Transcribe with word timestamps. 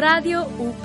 Radio 0.00 0.48
UP. 0.58 0.82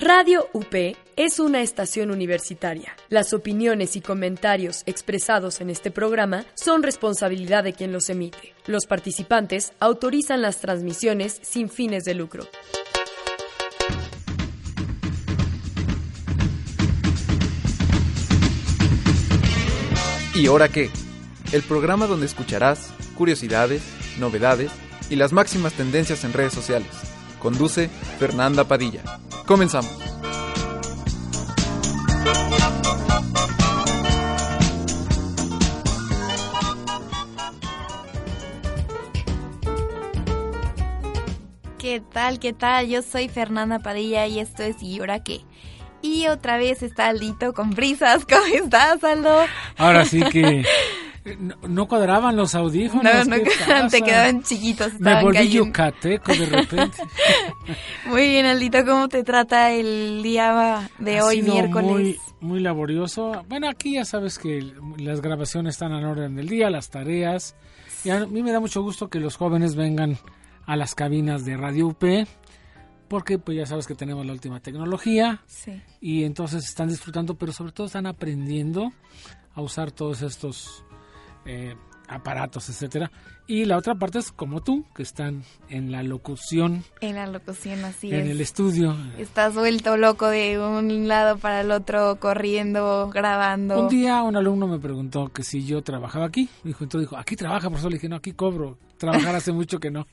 Radio 0.00 0.48
UP 0.52 0.74
es 1.14 1.38
una 1.38 1.62
estación 1.62 2.10
universitaria. 2.10 2.96
Las 3.08 3.32
opiniones 3.32 3.94
y 3.94 4.00
comentarios 4.00 4.82
expresados 4.86 5.60
en 5.60 5.70
este 5.70 5.92
programa 5.92 6.44
son 6.54 6.82
responsabilidad 6.82 7.62
de 7.62 7.72
quien 7.72 7.92
los 7.92 8.10
emite. 8.10 8.52
Los 8.66 8.86
participantes 8.86 9.74
autorizan 9.78 10.42
las 10.42 10.60
transmisiones 10.60 11.38
sin 11.40 11.70
fines 11.70 12.02
de 12.02 12.14
lucro. 12.14 12.48
¿Y 20.34 20.48
ahora 20.48 20.68
qué? 20.68 20.90
El 21.52 21.62
programa 21.62 22.08
donde 22.08 22.26
escucharás 22.26 22.92
curiosidades, 23.14 23.82
novedades 24.18 24.70
y 25.10 25.16
las 25.16 25.32
máximas 25.32 25.72
tendencias 25.72 26.24
en 26.24 26.32
redes 26.32 26.52
sociales. 26.52 26.90
Conduce 27.38 27.88
Fernanda 28.18 28.64
Padilla. 28.64 29.02
Comenzamos. 29.46 29.90
¿Qué 41.78 42.02
tal? 42.12 42.38
¿Qué 42.38 42.52
tal? 42.52 42.88
Yo 42.88 43.00
soy 43.00 43.28
Fernanda 43.28 43.78
Padilla 43.78 44.26
y 44.26 44.40
esto 44.40 44.62
es 44.62 44.82
¿Y 44.82 44.98
ahora 45.00 45.22
qué? 45.22 45.40
Y 46.02 46.26
otra 46.26 46.58
vez 46.58 46.82
está 46.82 47.08
Aldito 47.08 47.54
con 47.54 47.70
prisas. 47.70 48.24
¿Cómo 48.28 48.44
estás, 48.52 49.02
Aldo? 49.02 49.46
Ahora 49.76 50.04
sí 50.04 50.20
que 50.24 50.64
no, 51.36 51.88
cuadraban 51.88 52.36
los 52.36 52.54
audífonos. 52.54 53.26
No, 53.26 53.36
no, 53.36 53.88
te 53.90 54.02
quedaban 54.02 54.42
chiquitos. 54.42 54.98
Me 55.00 55.22
volví 55.22 55.48
yucateco 55.48 56.32
de 56.32 56.46
repente. 56.46 56.98
muy 58.06 58.28
bien, 58.28 58.46
Aldito, 58.46 58.84
¿cómo 58.84 59.08
te 59.08 59.22
trata 59.22 59.72
el 59.72 60.22
día 60.22 60.88
de 60.98 61.22
hoy, 61.22 61.42
miércoles? 61.42 61.90
Muy, 61.90 62.18
muy 62.40 62.60
laborioso. 62.60 63.44
Bueno, 63.48 63.68
aquí 63.68 63.94
ya 63.94 64.04
sabes 64.04 64.38
que 64.38 64.72
las 64.98 65.20
grabaciones 65.20 65.74
están 65.74 65.92
en 65.92 66.04
orden 66.04 66.36
del 66.36 66.48
día, 66.48 66.70
las 66.70 66.90
tareas. 66.90 67.56
Y 68.04 68.10
a 68.10 68.26
mí 68.26 68.42
me 68.42 68.52
da 68.52 68.60
mucho 68.60 68.82
gusto 68.82 69.08
que 69.08 69.20
los 69.20 69.36
jóvenes 69.36 69.74
vengan 69.74 70.18
a 70.66 70.76
las 70.76 70.94
cabinas 70.94 71.44
de 71.44 71.56
Radio 71.56 71.88
UP 71.88 72.04
porque 73.08 73.38
pues 73.38 73.56
ya 73.56 73.66
sabes 73.66 73.86
que 73.86 73.94
tenemos 73.94 74.24
la 74.24 74.32
última 74.32 74.60
tecnología 74.60 75.42
y 76.00 76.24
entonces 76.24 76.64
están 76.64 76.88
disfrutando, 76.88 77.34
pero 77.34 77.52
sobre 77.52 77.72
todo 77.72 77.86
están 77.86 78.06
aprendiendo 78.06 78.92
a 79.54 79.62
usar 79.62 79.90
todos 79.90 80.22
estos 80.22 80.84
eh, 81.44 81.74
aparatos, 82.08 82.68
etcétera. 82.68 83.10
Y 83.46 83.64
la 83.64 83.78
otra 83.78 83.94
parte 83.94 84.18
es 84.18 84.30
como 84.30 84.62
tú, 84.62 84.84
que 84.94 85.02
están 85.02 85.42
en 85.70 85.90
la 85.90 86.02
locución. 86.02 86.84
En 87.00 87.14
la 87.14 87.26
locución, 87.26 87.82
así 87.82 88.12
en 88.12 88.26
el 88.28 88.42
estudio. 88.42 88.94
Estás 89.16 89.54
vuelto 89.54 89.96
loco 89.96 90.28
de 90.28 90.58
un 90.58 91.08
lado 91.08 91.38
para 91.38 91.62
el 91.62 91.70
otro, 91.70 92.16
corriendo, 92.20 93.08
grabando. 93.08 93.80
Un 93.80 93.88
día 93.88 94.22
un 94.22 94.36
alumno 94.36 94.66
me 94.66 94.78
preguntó 94.78 95.28
que 95.28 95.42
si 95.44 95.64
yo 95.64 95.80
trabajaba 95.82 96.26
aquí. 96.26 96.46
Dijo, 96.62 96.84
entonces 96.84 97.08
dijo, 97.08 97.18
aquí 97.18 97.36
trabaja, 97.36 97.68
profesor. 97.68 97.90
Le 97.90 97.96
dije, 97.96 98.10
no, 98.10 98.16
aquí 98.16 98.32
cobro. 98.32 98.76
Trabajar 98.98 99.34
hace 99.36 99.52
mucho 99.52 99.78
que 99.78 99.90
no. 99.90 100.06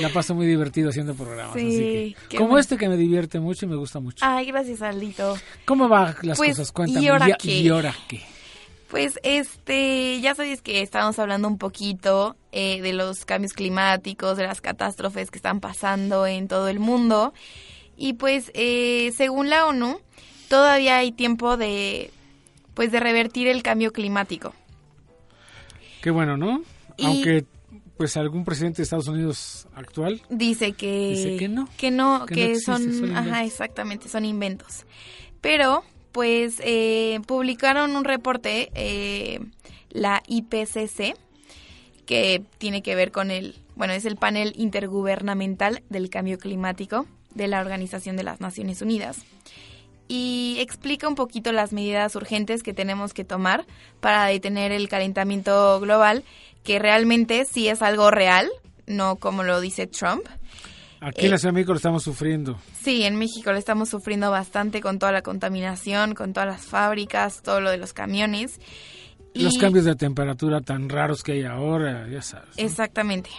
La 0.00 0.10
paso 0.10 0.36
muy 0.36 0.46
divertido 0.46 0.90
haciendo 0.90 1.14
programas. 1.14 1.56
así 1.56 2.14
que, 2.28 2.36
como 2.36 2.56
este 2.56 2.76
que 2.76 2.88
me 2.88 2.96
divierte 2.96 3.40
mucho 3.40 3.66
y 3.66 3.68
me 3.68 3.76
gusta 3.76 3.98
mucho. 3.98 4.24
Ay, 4.24 4.46
gracias, 4.46 4.82
Aldito. 4.82 5.36
¿Cómo 5.64 5.88
van 5.88 6.14
las 6.22 6.38
pues, 6.38 6.50
cosas? 6.50 6.70
Cuéntame. 6.70 7.04
¿Y 7.04 7.08
ahora 7.08 7.36
qué? 7.36 7.60
¿Y 7.62 7.68
ahora 7.68 7.94
qué? 8.06 8.35
Pues 8.88 9.18
este, 9.24 10.20
ya 10.20 10.34
sabéis 10.34 10.62
que 10.62 10.80
estábamos 10.80 11.18
hablando 11.18 11.48
un 11.48 11.58
poquito 11.58 12.36
eh, 12.52 12.80
de 12.82 12.92
los 12.92 13.24
cambios 13.24 13.52
climáticos, 13.52 14.36
de 14.36 14.44
las 14.44 14.60
catástrofes 14.60 15.30
que 15.30 15.38
están 15.38 15.60
pasando 15.60 16.26
en 16.26 16.46
todo 16.46 16.68
el 16.68 16.78
mundo. 16.78 17.34
Y 17.96 18.12
pues 18.12 18.52
eh, 18.54 19.12
según 19.16 19.50
la 19.50 19.66
ONU, 19.66 19.98
todavía 20.48 20.98
hay 20.98 21.10
tiempo 21.10 21.56
de, 21.56 22.10
pues 22.74 22.92
de 22.92 23.00
revertir 23.00 23.48
el 23.48 23.62
cambio 23.62 23.92
climático. 23.92 24.54
Qué 26.00 26.10
bueno, 26.10 26.36
¿no? 26.36 26.62
Aunque 27.02 27.44
pues 27.96 28.16
algún 28.16 28.44
presidente 28.44 28.78
de 28.78 28.82
Estados 28.84 29.08
Unidos 29.08 29.66
actual 29.74 30.20
dice 30.28 30.72
que 30.74 31.08
dice 31.08 31.36
que 31.38 31.48
no 31.48 31.68
que 31.78 31.90
no 31.90 32.26
que, 32.26 32.60
son 32.60 33.16
ajá 33.16 33.44
exactamente 33.44 34.08
son 34.08 34.26
inventos 34.26 34.84
pero 35.40 35.82
pues 36.16 36.62
eh, 36.64 37.20
publicaron 37.26 37.94
un 37.94 38.02
reporte, 38.02 38.70
eh, 38.74 39.38
la 39.90 40.22
IPCC, 40.26 41.14
que 42.06 42.42
tiene 42.56 42.80
que 42.80 42.94
ver 42.94 43.12
con 43.12 43.30
el, 43.30 43.54
bueno, 43.74 43.92
es 43.92 44.06
el 44.06 44.16
panel 44.16 44.54
intergubernamental 44.56 45.82
del 45.90 46.08
cambio 46.08 46.38
climático 46.38 47.04
de 47.34 47.48
la 47.48 47.60
Organización 47.60 48.16
de 48.16 48.22
las 48.22 48.40
Naciones 48.40 48.80
Unidas. 48.80 49.26
Y 50.08 50.56
explica 50.58 51.06
un 51.06 51.16
poquito 51.16 51.52
las 51.52 51.74
medidas 51.74 52.16
urgentes 52.16 52.62
que 52.62 52.72
tenemos 52.72 53.12
que 53.12 53.24
tomar 53.24 53.66
para 54.00 54.24
detener 54.24 54.72
el 54.72 54.88
calentamiento 54.88 55.78
global, 55.80 56.24
que 56.64 56.78
realmente 56.78 57.44
sí 57.44 57.68
es 57.68 57.82
algo 57.82 58.10
real, 58.10 58.48
no 58.86 59.16
como 59.16 59.42
lo 59.42 59.60
dice 59.60 59.86
Trump. 59.86 60.26
Aquí 61.00 61.26
en 61.26 61.30
la 61.30 61.38
Ciudad 61.38 61.52
de 61.52 61.56
México 61.56 61.72
lo 61.72 61.76
estamos 61.76 62.02
sufriendo. 62.02 62.58
Sí, 62.80 63.02
en 63.02 63.16
México 63.16 63.52
lo 63.52 63.58
estamos 63.58 63.88
sufriendo 63.88 64.30
bastante 64.30 64.80
con 64.80 64.98
toda 64.98 65.12
la 65.12 65.22
contaminación, 65.22 66.14
con 66.14 66.32
todas 66.32 66.48
las 66.48 66.64
fábricas, 66.64 67.42
todo 67.42 67.60
lo 67.60 67.70
de 67.70 67.78
los 67.78 67.92
camiones. 67.92 68.60
Los 69.34 69.58
cambios 69.58 69.84
de 69.84 69.94
temperatura 69.96 70.60
tan 70.60 70.88
raros 70.88 71.22
que 71.22 71.32
hay 71.32 71.44
ahora, 71.44 72.08
ya 72.08 72.22
sabes. 72.22 72.48
Exactamente. 72.56 73.30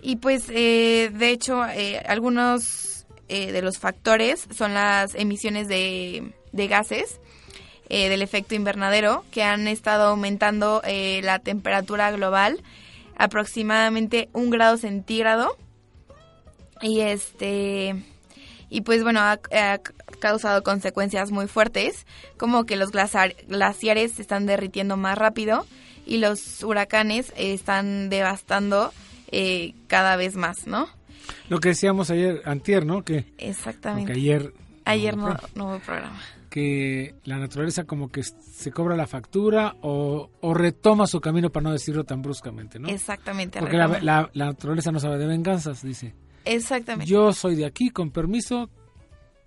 Y 0.00 0.16
pues, 0.16 0.48
eh, 0.48 1.10
de 1.12 1.30
hecho, 1.30 1.66
eh, 1.66 1.98
algunos 2.06 3.06
eh, 3.28 3.52
de 3.52 3.62
los 3.62 3.78
factores 3.78 4.46
son 4.56 4.74
las 4.74 5.14
emisiones 5.14 5.68
de, 5.68 6.32
de 6.52 6.68
gases 6.68 7.20
del 7.90 8.20
efecto 8.20 8.54
invernadero 8.54 9.24
que 9.30 9.42
han 9.42 9.66
estado 9.66 10.08
aumentando 10.08 10.82
la 11.22 11.38
temperatura 11.38 12.10
global 12.10 12.62
aproximadamente 13.16 14.28
un 14.34 14.50
grado 14.50 14.76
centígrado 14.76 15.56
y 16.82 17.00
este 17.00 17.94
y 18.70 18.80
pues 18.82 19.02
bueno 19.02 19.20
ha, 19.20 19.38
causado 20.20 20.62
consecuencias 20.62 21.30
muy 21.30 21.46
fuertes 21.46 22.06
como 22.36 22.64
que 22.64 22.76
los 22.76 22.90
glaciares 22.90 24.12
se 24.12 24.22
están 24.22 24.46
derritiendo 24.46 24.96
más 24.96 25.16
rápido 25.16 25.66
y 26.06 26.18
los 26.18 26.62
huracanes 26.62 27.32
están 27.36 28.08
devastando 28.10 28.92
eh, 29.30 29.74
cada 29.86 30.16
vez 30.16 30.36
más 30.36 30.66
no 30.66 30.88
lo 31.48 31.60
que 31.60 31.70
decíamos 31.70 32.10
ayer 32.10 32.42
antier 32.44 32.84
no 32.84 33.04
que 33.04 33.32
exactamente 33.38 34.12
ayer 34.12 34.52
ayer 34.84 35.16
no, 35.16 35.36
no, 35.54 35.66
hubo 35.68 35.78
programa 35.78 36.20
que 36.48 37.14
la 37.24 37.36
naturaleza 37.38 37.84
como 37.84 38.08
que 38.08 38.22
se 38.22 38.72
cobra 38.72 38.96
la 38.96 39.06
factura 39.06 39.76
o, 39.82 40.30
o, 40.40 40.54
retoma 40.54 41.06
su 41.06 41.20
camino 41.20 41.50
para 41.50 41.64
no 41.64 41.72
decirlo 41.72 42.04
tan 42.04 42.22
bruscamente, 42.22 42.78
¿no? 42.78 42.88
Exactamente. 42.88 43.60
Porque 43.60 43.76
la, 43.76 44.00
la, 44.00 44.30
naturaleza 44.32 44.90
no 44.90 44.98
sabe 44.98 45.18
de 45.18 45.26
venganzas, 45.26 45.82
dice. 45.82 46.14
Exactamente. 46.48 47.10
Yo 47.10 47.32
soy 47.34 47.56
de 47.56 47.66
aquí, 47.66 47.90
con 47.90 48.10
permiso. 48.10 48.70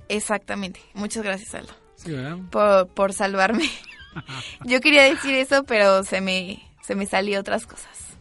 Exactamente. 0.07 0.79
Muchas 0.93 1.23
gracias, 1.23 1.55
Aldo. 1.55 1.73
Sí, 1.95 2.11
¿verdad? 2.11 2.37
Por, 2.51 2.87
por 2.89 3.13
salvarme. 3.13 3.67
Yo 4.65 4.81
quería 4.81 5.03
decir 5.03 5.33
eso, 5.33 5.63
pero 5.63 6.03
se 6.03 6.21
me, 6.21 6.61
se 6.83 6.93
me 6.93 7.07
salió 7.07 7.39
otras 7.39 7.65
cosas. 7.65 8.17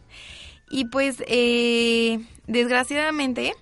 Y 0.71 0.85
pues, 0.85 1.23
eh, 1.27 2.21
desgraciadamente, 2.47 3.53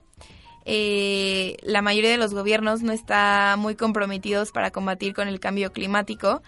eh, 0.63 1.57
la 1.63 1.81
mayoría 1.81 2.11
de 2.11 2.17
los 2.17 2.33
gobiernos 2.33 2.81
no 2.81 2.93
está 2.93 3.55
muy 3.57 3.75
comprometidos 3.75 4.51
para 4.53 4.71
combatir 4.71 5.13
con 5.13 5.27
el 5.27 5.41
cambio 5.41 5.73
climático. 5.73 6.41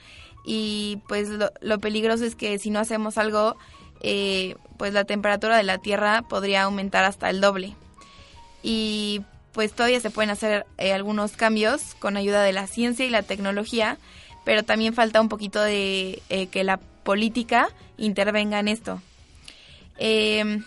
Y 0.46 1.02
pues 1.10 1.28
lo, 1.28 1.52
lo 1.60 1.78
peligroso 1.80 2.24
es 2.24 2.36
que 2.36 2.58
si 2.58 2.70
no 2.70 2.80
hacemos 2.80 3.18
algo, 3.18 3.58
eh, 4.00 4.56
pues 4.78 4.94
la 4.94 5.04
temperatura 5.04 5.58
de 5.58 5.64
la 5.64 5.80
Tierra 5.80 6.22
podría 6.22 6.64
aumentar 6.64 7.04
hasta 7.04 7.30
el 7.30 7.42
doble 7.42 7.76
y 8.64 9.22
pues 9.54 9.74
todavía 9.74 10.00
se 10.00 10.10
pueden 10.10 10.30
hacer 10.30 10.66
eh, 10.78 10.94
algunos 10.94 11.34
cambios 11.34 11.96
con 12.00 12.18
ayuda 12.18 12.44
de 12.44 12.54
la 12.54 12.68
ciencia 12.68 13.06
y 13.06 13.10
la 13.10 13.24
tecnología, 13.24 13.98
pero 14.46 14.64
también 14.64 14.94
falta 14.94 15.22
un 15.22 15.30
poquito 15.30 15.62
de 15.62 16.22
eh, 16.30 16.48
que 16.48 16.64
la 16.64 16.78
política 16.78 17.70
intervenga 17.98 18.60
en 18.60 18.68
esto. 18.68 19.02
Em, 19.98 20.64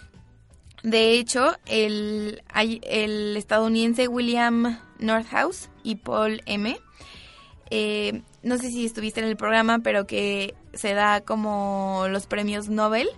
de 0.82 1.12
hecho, 1.12 1.56
el, 1.66 2.42
el 2.54 3.36
estadounidense 3.36 4.06
William 4.06 4.78
Northouse 4.98 5.70
y 5.82 5.96
Paul 5.96 6.42
M., 6.46 6.76
eh, 7.70 8.22
no 8.42 8.58
sé 8.58 8.70
si 8.70 8.84
estuviste 8.84 9.20
en 9.20 9.26
el 9.26 9.36
programa, 9.36 9.78
pero 9.78 10.06
que 10.06 10.54
se 10.74 10.92
da 10.92 11.22
como 11.22 12.06
los 12.10 12.26
premios 12.26 12.68
Nobel. 12.68 13.08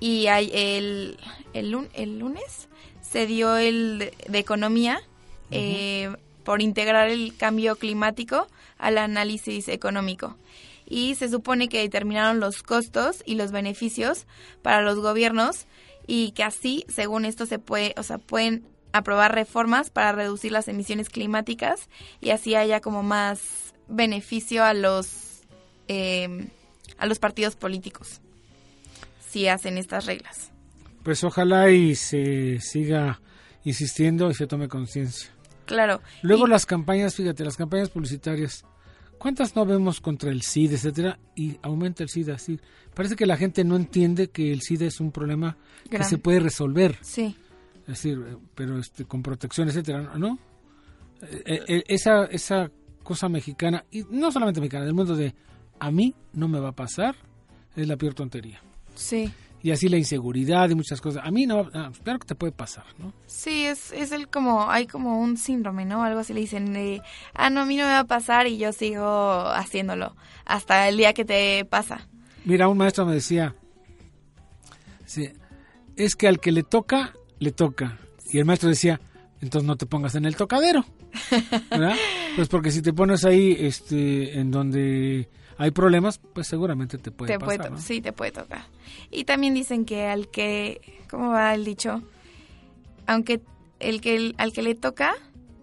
Y 0.00 0.26
hay 0.26 0.50
el, 0.52 1.16
el, 1.54 1.88
el 1.94 2.18
lunes 2.18 2.68
se 3.16 3.26
dio 3.26 3.56
el 3.56 4.12
de, 4.28 4.38
economía 4.38 5.00
eh, 5.50 6.14
por 6.44 6.60
integrar 6.60 7.08
el 7.08 7.34
cambio 7.34 7.76
climático 7.76 8.46
al 8.76 8.98
análisis 8.98 9.68
económico. 9.68 10.36
Y 10.86 11.14
se 11.14 11.30
supone 11.30 11.70
que 11.70 11.80
determinaron 11.80 12.40
los 12.40 12.62
costos 12.62 13.22
y 13.24 13.36
los 13.36 13.52
beneficios 13.52 14.26
para 14.60 14.82
los 14.82 14.98
gobiernos 14.98 15.64
y 16.06 16.32
que 16.32 16.42
así, 16.42 16.84
según 16.90 17.24
esto, 17.24 17.46
se 17.46 17.58
puede, 17.58 17.94
o 17.96 18.02
sea, 18.02 18.18
pueden 18.18 18.66
aprobar 18.92 19.34
reformas 19.34 19.88
para 19.88 20.12
reducir 20.12 20.52
las 20.52 20.68
emisiones 20.68 21.08
climáticas 21.08 21.88
y 22.20 22.30
así 22.30 22.54
haya 22.54 22.82
como 22.82 23.02
más 23.02 23.72
beneficio 23.88 24.62
a 24.62 24.74
los 24.74 25.40
eh, 25.88 26.48
a 26.98 27.06
los 27.06 27.18
partidos 27.18 27.56
políticos 27.56 28.20
si 29.30 29.48
hacen 29.48 29.78
estas 29.78 30.04
reglas. 30.04 30.50
Pues 31.06 31.22
ojalá 31.22 31.70
y 31.70 31.94
se 31.94 32.58
siga 32.58 33.20
insistiendo 33.62 34.28
y 34.28 34.34
se 34.34 34.48
tome 34.48 34.66
conciencia. 34.66 35.30
Claro. 35.64 36.00
Luego 36.22 36.48
las 36.48 36.66
campañas, 36.66 37.14
fíjate, 37.14 37.44
las 37.44 37.56
campañas 37.56 37.90
publicitarias. 37.90 38.64
¿Cuántas 39.16 39.54
no 39.54 39.64
vemos 39.64 40.00
contra 40.00 40.32
el 40.32 40.42
SIDA, 40.42 40.74
etcétera? 40.74 41.20
Y 41.36 41.60
aumenta 41.62 42.02
el 42.02 42.08
SIDA, 42.08 42.38
sí. 42.38 42.58
Parece 42.92 43.14
que 43.14 43.24
la 43.24 43.36
gente 43.36 43.62
no 43.62 43.76
entiende 43.76 44.30
que 44.30 44.52
el 44.52 44.62
SIDA 44.62 44.86
es 44.86 44.98
un 44.98 45.12
problema 45.12 45.56
que 45.88 46.02
se 46.02 46.18
puede 46.18 46.40
resolver. 46.40 46.98
Sí. 47.02 47.36
Es 47.82 47.86
decir, 47.86 48.18
pero 48.56 48.80
este, 48.80 49.04
con 49.04 49.22
protección, 49.22 49.68
etcétera, 49.68 50.12
¿no? 50.18 50.40
Eh, 51.22 51.62
eh, 51.68 51.84
esa, 51.86 52.24
esa 52.24 52.68
cosa 53.04 53.28
mexicana, 53.28 53.84
y 53.92 54.02
no 54.10 54.32
solamente 54.32 54.60
mexicana, 54.60 54.84
del 54.84 54.94
mundo 54.94 55.14
de 55.14 55.36
a 55.78 55.88
mí 55.92 56.16
no 56.32 56.48
me 56.48 56.58
va 56.58 56.70
a 56.70 56.74
pasar, 56.74 57.14
es 57.76 57.86
la 57.86 57.96
peor 57.96 58.14
tontería. 58.14 58.60
Sí. 58.96 59.32
Y 59.66 59.72
así 59.72 59.88
la 59.88 59.96
inseguridad 59.96 60.70
y 60.70 60.76
muchas 60.76 61.00
cosas. 61.00 61.26
A 61.26 61.32
mí 61.32 61.44
no, 61.44 61.68
ah, 61.74 61.90
claro 62.04 62.20
que 62.20 62.26
te 62.28 62.36
puede 62.36 62.52
pasar, 62.52 62.84
¿no? 63.00 63.12
Sí, 63.26 63.64
es, 63.64 63.90
es 63.90 64.12
el 64.12 64.28
como, 64.28 64.70
hay 64.70 64.86
como 64.86 65.18
un 65.18 65.36
síndrome, 65.36 65.84
¿no? 65.84 66.04
Algo 66.04 66.20
así 66.20 66.32
le 66.32 66.38
dicen 66.38 66.72
de, 66.72 67.02
ah, 67.34 67.50
no, 67.50 67.62
a 67.62 67.66
mí 67.66 67.76
no 67.76 67.82
me 67.82 67.90
va 67.90 67.98
a 67.98 68.04
pasar 68.04 68.46
y 68.46 68.58
yo 68.58 68.70
sigo 68.70 69.04
haciéndolo 69.48 70.14
hasta 70.44 70.88
el 70.88 70.96
día 70.96 71.14
que 71.14 71.24
te 71.24 71.64
pasa. 71.64 72.06
Mira, 72.44 72.68
un 72.68 72.78
maestro 72.78 73.06
me 73.06 73.14
decía, 73.14 73.56
sí, 75.04 75.30
es 75.96 76.14
que 76.14 76.28
al 76.28 76.38
que 76.38 76.52
le 76.52 76.62
toca, 76.62 77.14
le 77.40 77.50
toca. 77.50 77.98
Y 78.30 78.38
el 78.38 78.44
maestro 78.44 78.68
decía, 78.68 79.00
entonces 79.40 79.66
no 79.66 79.74
te 79.74 79.86
pongas 79.86 80.14
en 80.14 80.26
el 80.26 80.36
tocadero. 80.36 80.84
¿verdad? 81.72 81.96
Pues 82.36 82.46
porque 82.48 82.70
si 82.70 82.82
te 82.82 82.92
pones 82.92 83.24
ahí 83.24 83.56
este, 83.58 84.38
en 84.38 84.52
donde 84.52 85.28
hay 85.58 85.70
problemas, 85.70 86.18
pues 86.18 86.46
seguramente 86.46 86.98
te 86.98 87.10
puede 87.10 87.38
pasar. 87.38 87.78
Sí, 87.80 88.00
te 88.00 88.12
puede 88.12 88.32
tocar. 88.32 88.66
Y 89.10 89.24
también 89.24 89.54
dicen 89.54 89.84
que 89.84 90.06
al 90.06 90.28
que, 90.28 90.80
¿cómo 91.08 91.30
va 91.30 91.54
el 91.54 91.64
dicho? 91.64 92.02
Aunque 93.06 93.40
el 93.80 94.00
que 94.00 94.34
al 94.36 94.52
que 94.52 94.62
le 94.62 94.74
toca, 94.74 95.14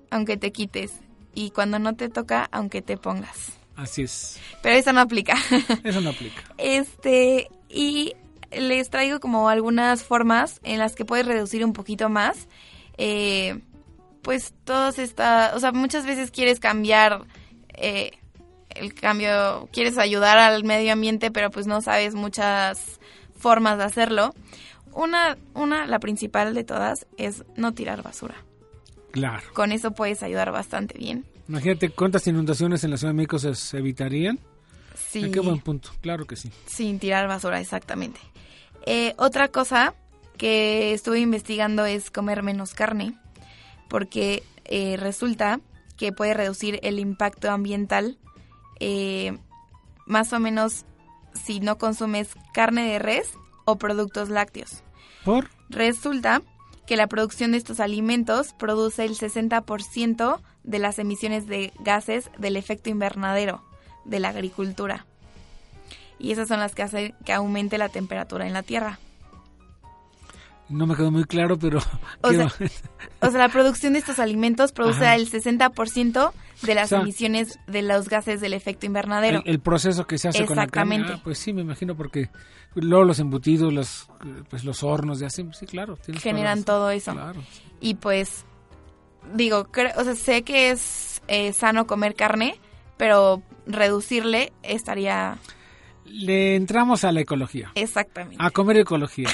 aunque 0.10 0.38
te 0.38 0.52
quites. 0.52 1.00
Y 1.36 1.52
cuando 1.52 1.80
no 1.80 1.96
te 1.96 2.10
toca, 2.10 2.48
aunque 2.52 2.82
te 2.82 2.98
pongas. 2.98 3.54
Así 3.76 4.04
es. 4.04 4.40
Pero 4.62 4.76
eso 4.76 4.94
no 4.94 5.02
aplica. 5.02 5.36
Eso 5.84 6.00
no 6.00 6.12
aplica. 6.12 6.44
Este, 6.60 7.50
y 7.70 8.14
les 8.52 8.92
traigo 8.92 9.20
como 9.20 9.50
algunas 9.50 10.04
formas 10.04 10.60
en 10.64 10.78
las 10.78 10.96
que 10.96 11.06
puedes 11.06 11.26
reducir 11.26 11.66
un 11.66 11.74
poquito 11.74 12.08
más. 12.08 12.48
Eh, 12.98 13.60
pues 14.22 14.54
todas 14.64 15.00
estas, 15.00 15.56
o 15.56 15.60
sea, 15.60 15.72
muchas 15.72 16.06
veces 16.06 16.30
quieres 16.30 16.60
cambiar 16.60 17.26
eh, 17.70 18.12
el 18.76 18.94
cambio, 18.94 19.70
quieres 19.72 19.98
ayudar 19.98 20.38
al 20.38 20.64
medio 20.64 20.94
ambiente, 20.94 21.32
pero 21.32 21.50
pues 21.52 21.68
no 21.68 21.82
sabes 21.82 22.16
muchas 22.16 23.00
formas 23.38 23.78
de 23.78 23.84
hacerlo. 23.86 24.34
Una, 24.94 25.38
una, 25.54 25.88
la 25.88 26.00
principal 26.00 26.54
de 26.54 26.64
todas, 26.64 27.08
es 27.18 27.44
no 27.56 27.74
tirar 27.74 28.04
basura. 28.04 28.36
Claro. 29.12 29.44
Con 29.54 29.72
eso 29.72 29.92
puedes 29.92 30.24
ayudar 30.24 30.52
bastante 30.52 30.98
bien. 30.98 31.26
Imagínate 31.48 31.90
cuántas 31.90 32.26
inundaciones 32.28 32.84
en 32.84 32.92
la 32.92 32.98
Ciudad 32.98 33.12
de 33.12 33.18
México 33.18 33.40
se 33.40 33.78
evitarían. 33.78 34.40
Sí. 34.96 35.30
qué 35.32 35.40
buen 35.40 35.60
punto, 35.60 35.90
claro 36.02 36.26
que 36.26 36.36
sí. 36.36 36.52
Sin 36.66 37.00
tirar 37.00 37.28
basura, 37.28 37.60
exactamente. 37.60 38.20
Eh, 38.86 39.14
otra 39.18 39.48
cosa 39.48 39.94
que 40.38 40.94
estuve 40.94 41.20
investigando 41.20 41.86
es 41.86 42.12
comer 42.12 42.44
menos 42.44 42.74
carne 42.74 43.16
porque 43.88 44.44
eh, 44.66 44.98
resulta 44.98 45.60
que 45.98 46.12
puede 46.12 46.34
reducir 46.34 46.80
el 46.84 47.00
impacto 47.00 47.52
ambiental 47.52 48.18
eh, 48.86 49.38
más 50.06 50.34
o 50.34 50.40
menos 50.42 50.84
si 51.34 51.62
no 51.62 51.78
consumes 51.78 52.30
carne 52.54 52.84
de 52.84 53.00
res 53.00 53.32
o 53.64 53.78
productos 53.78 54.28
lácteos. 54.28 54.84
¿Por? 55.24 55.50
Resulta 55.70 56.42
que 56.86 56.98
la 56.98 57.08
producción 57.08 57.54
de 57.54 57.60
estos 57.60 57.80
alimentos 57.80 58.52
produce 58.52 59.06
el 59.06 59.16
60% 59.16 60.42
de 60.64 60.80
las 60.80 61.00
emisiones 61.00 61.48
de 61.48 61.72
gases 61.80 62.30
del 62.38 62.58
efecto 62.58 62.90
invernadero 62.90 63.64
de 64.04 64.20
la 64.20 64.30
agricultura. 64.30 65.06
Y 66.20 66.34
esas 66.34 66.50
son 66.50 66.60
las 66.60 66.76
que 66.76 66.84
hacen 66.84 67.16
que 67.24 67.32
aumente 67.32 67.78
la 67.78 67.88
temperatura 67.88 68.46
en 68.46 68.54
la 68.54 68.64
Tierra. 68.64 69.00
No 70.68 70.88
me 70.88 70.96
quedó 70.96 71.10
muy 71.10 71.24
claro, 71.24 71.58
pero... 71.58 71.80
O, 72.22 72.30
sea, 72.34 72.48
o 73.22 73.30
sea, 73.30 73.40
la 73.40 73.50
producción 73.50 73.94
de 73.94 74.00
estos 74.00 74.20
alimentos 74.20 74.74
produce 74.74 75.14
el 75.16 75.32
60% 75.32 76.34
de 76.66 76.76
las 76.76 76.92
emisiones 76.92 77.60
de 77.68 77.82
los 77.82 78.10
gases 78.10 78.42
del 78.42 78.54
efecto 78.54 78.86
invernadero. 78.86 79.42
El, 79.46 79.60
proceso 79.60 80.06
que 80.06 80.18
se 80.18 80.30
hace 80.30 80.46
con 80.46 80.58
la 80.58 80.68
carne. 80.68 81.04
Ah, 81.06 81.20
pues 81.24 81.38
sí, 81.38 81.54
me 81.54 81.62
imagino, 81.62 81.96
porque 81.96 82.30
luego 82.76 83.04
los 83.04 83.20
embutidos, 83.20 83.74
los, 83.74 84.08
pues 84.50 84.64
los 84.64 84.84
hornos 84.84 85.20
de 85.20 85.26
así, 85.26 85.46
sí, 85.54 85.66
claro. 85.66 85.98
Generan 86.20 86.64
todo 86.64 86.90
eso. 86.90 87.16
Y 87.80 87.96
pues, 87.96 88.46
digo, 89.34 89.68
o 89.98 90.04
sea, 90.04 90.16
sé 90.16 90.44
que 90.44 90.72
es 90.72 91.22
eh, 91.28 91.54
sano 91.54 91.88
comer 91.88 92.16
carne, 92.16 92.60
pero 92.98 93.42
reducirle 93.66 94.52
estaría 94.64 95.38
le 96.06 96.56
entramos 96.56 97.04
a 97.04 97.12
la 97.12 97.22
ecología. 97.22 97.72
Exactamente. 97.76 98.38
A 98.40 98.52
comer 98.52 98.78
ecología. 98.78 99.30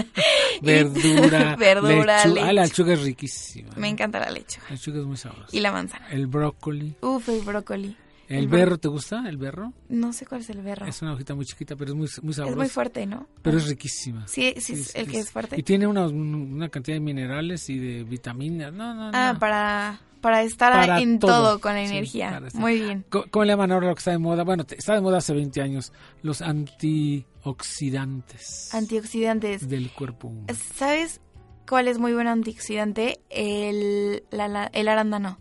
Verdura. 0.62 1.56
Verdura, 1.58 2.24
lechuga. 2.24 2.48
Ah, 2.48 2.52
la 2.52 2.62
lechuga 2.64 2.94
es 2.94 3.02
riquísima. 3.02 3.70
Me 3.76 3.88
encanta 3.88 4.20
la 4.20 4.30
lechuga. 4.30 4.66
La 4.68 4.74
lechuga 4.76 5.00
es 5.00 5.06
muy 5.06 5.16
sabrosa. 5.16 5.48
Y 5.52 5.60
la 5.60 5.72
manzana. 5.72 6.08
El 6.10 6.26
brócoli. 6.26 6.96
Uf, 7.00 7.28
el 7.28 7.40
brócoli. 7.42 7.96
¿El, 8.28 8.48
berro 8.48 8.78
te 8.78 8.88
gusta? 8.88 9.28
¿El 9.28 9.36
berro? 9.36 9.72
No 9.88 10.12
sé 10.12 10.26
cuál 10.26 10.40
es 10.40 10.50
el 10.50 10.62
berro. 10.62 10.86
Es 10.86 11.02
una 11.02 11.12
hojita 11.12 11.34
muy 11.34 11.44
chiquita, 11.44 11.76
pero 11.76 11.92
es 11.92 11.96
muy, 11.96 12.08
muy 12.22 12.34
sabrosa. 12.34 12.50
Es 12.50 12.56
muy 12.56 12.68
fuerte, 12.68 13.06
¿no? 13.06 13.26
Pero 13.42 13.58
es 13.58 13.68
riquísima. 13.68 14.26
Sí, 14.26 14.54
sí, 14.58 14.74
es 14.74 14.94
el 14.94 15.08
que 15.08 15.18
es 15.18 15.30
fuerte. 15.30 15.58
Y 15.58 15.62
tiene 15.62 15.86
una, 15.86 16.06
una 16.06 16.68
cantidad 16.68 16.96
de 16.96 17.00
minerales 17.00 17.68
y 17.68 17.78
de 17.78 18.04
vitaminas. 18.04 18.72
No, 18.72 18.94
no, 18.94 19.10
ah, 19.14 19.36
para 19.38 20.00
para 20.24 20.42
estar 20.42 21.02
en 21.02 21.18
todo, 21.18 21.60
con 21.60 21.76
energía. 21.76 22.40
Muy 22.54 22.80
bien. 22.80 23.04
¿Cómo, 23.10 23.44
le 23.44 23.52
llaman 23.52 23.72
ahora 23.72 23.88
lo 23.88 23.94
que 23.94 23.98
está 23.98 24.12
de 24.12 24.18
moda? 24.18 24.42
Bueno, 24.42 24.64
está 24.66 24.94
de 24.94 25.02
moda 25.02 25.18
hace 25.18 25.34
20 25.34 25.60
años. 25.60 25.92
Los 26.22 26.40
antioxidantes. 26.40 28.72
Antioxidantes. 28.72 29.68
Del 29.68 29.90
cuerpo 29.90 30.28
humano. 30.28 30.46
¿Sabes 30.76 31.20
cuál 31.68 31.88
es 31.88 31.98
muy 31.98 32.14
buen 32.14 32.26
antioxidante? 32.26 33.20
El, 33.28 34.24
el 34.30 34.88
arándano. 34.88 35.38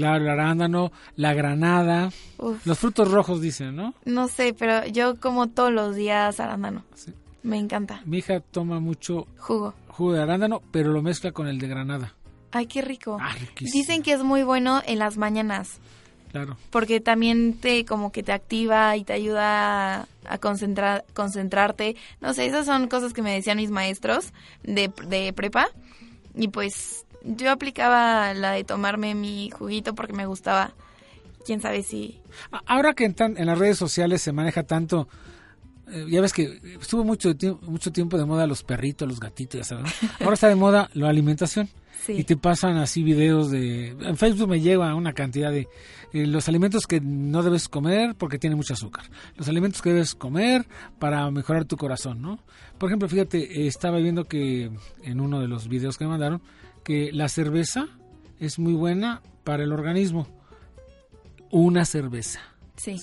Claro, 0.00 0.24
el 0.24 0.30
arándano, 0.30 0.92
la 1.16 1.34
granada. 1.34 2.10
Los 2.64 2.78
frutos 2.78 3.10
rojos 3.10 3.40
dicen, 3.40 3.76
¿no? 3.76 3.94
No 4.04 4.28
sé, 4.28 4.54
pero 4.54 4.86
yo 4.86 5.20
como 5.20 5.48
todos 5.48 5.72
los 5.72 5.94
días 5.94 6.40
arándano. 6.40 6.84
Me 7.42 7.58
encanta. 7.58 8.02
Mi 8.04 8.18
hija 8.18 8.40
toma 8.40 8.80
mucho 8.80 9.26
jugo. 9.38 9.74
Jugo 9.88 10.12
de 10.14 10.22
arándano, 10.22 10.62
pero 10.70 10.92
lo 10.92 11.02
mezcla 11.02 11.32
con 11.32 11.48
el 11.48 11.58
de 11.58 11.68
granada. 11.68 12.14
Ay, 12.52 12.66
qué 12.66 12.82
rico. 12.82 13.18
Ah, 13.20 13.34
Dicen 13.60 14.02
que 14.02 14.12
es 14.12 14.22
muy 14.22 14.42
bueno 14.42 14.82
en 14.86 14.98
las 14.98 15.16
mañanas. 15.16 15.80
Claro. 16.32 16.56
Porque 16.70 17.00
también 17.00 17.54
te 17.54 17.84
como 17.84 18.12
que 18.12 18.22
te 18.22 18.32
activa 18.32 18.96
y 18.96 19.04
te 19.04 19.12
ayuda 19.12 20.06
a, 20.24 20.38
concentrar, 20.38 21.04
concentrarte. 21.12 21.96
No 22.20 22.34
sé, 22.34 22.46
esas 22.46 22.66
son 22.66 22.88
cosas 22.88 23.12
que 23.12 23.22
me 23.22 23.32
decían 23.34 23.58
mis 23.58 23.70
maestros 23.70 24.32
de, 24.62 24.92
de 25.08 25.32
prepa. 25.32 25.68
Y 26.34 26.48
pues 26.48 27.04
yo 27.24 27.50
aplicaba 27.50 28.34
la 28.34 28.52
de 28.52 28.64
tomarme 28.64 29.14
mi 29.14 29.50
juguito 29.50 29.94
porque 29.94 30.12
me 30.12 30.26
gustaba. 30.26 30.72
Quién 31.44 31.60
sabe 31.60 31.82
si. 31.82 32.20
Ahora 32.66 32.92
que 32.92 33.04
en, 33.04 33.14
en 33.18 33.46
las 33.46 33.58
redes 33.58 33.78
sociales 33.78 34.20
se 34.20 34.32
maneja 34.32 34.62
tanto 34.62 35.08
eh, 35.92 36.06
ya 36.08 36.20
ves 36.20 36.32
que 36.32 36.60
estuvo 36.80 37.04
mucho, 37.04 37.34
mucho 37.62 37.92
tiempo 37.92 38.16
de 38.16 38.24
moda 38.24 38.46
los 38.46 38.62
perritos, 38.62 39.08
los 39.08 39.18
gatitos, 39.18 39.60
ya 39.60 39.64
sabes. 39.64 39.92
Ahora 40.20 40.34
está 40.34 40.48
de 40.48 40.54
moda 40.54 40.90
la 40.94 41.08
alimentación. 41.08 41.68
Y 42.08 42.24
te 42.24 42.36
pasan 42.36 42.78
así 42.78 43.02
videos 43.02 43.50
de... 43.50 43.88
En 43.88 44.16
Facebook 44.16 44.48
me 44.48 44.60
lleva 44.60 44.94
una 44.94 45.12
cantidad 45.12 45.52
de... 45.52 45.68
Eh, 46.12 46.26
los 46.26 46.48
alimentos 46.48 46.86
que 46.86 47.00
no 47.00 47.42
debes 47.42 47.68
comer 47.68 48.14
porque 48.16 48.38
tienen 48.38 48.56
mucho 48.56 48.72
azúcar. 48.72 49.04
Los 49.36 49.48
alimentos 49.48 49.82
que 49.82 49.90
debes 49.90 50.14
comer 50.14 50.66
para 50.98 51.30
mejorar 51.30 51.66
tu 51.66 51.76
corazón, 51.76 52.22
¿no? 52.22 52.40
Por 52.78 52.88
ejemplo, 52.88 53.06
fíjate, 53.06 53.66
estaba 53.66 53.98
viendo 53.98 54.24
que 54.24 54.70
en 55.02 55.20
uno 55.20 55.40
de 55.40 55.48
los 55.48 55.68
videos 55.68 55.98
que 55.98 56.04
me 56.04 56.10
mandaron, 56.10 56.40
que 56.84 57.12
la 57.12 57.28
cerveza 57.28 57.88
es 58.38 58.58
muy 58.58 58.72
buena 58.72 59.22
para 59.44 59.64
el 59.64 59.72
organismo. 59.72 60.26
Una 61.50 61.84
cerveza. 61.84 62.40
Sí. 62.76 62.96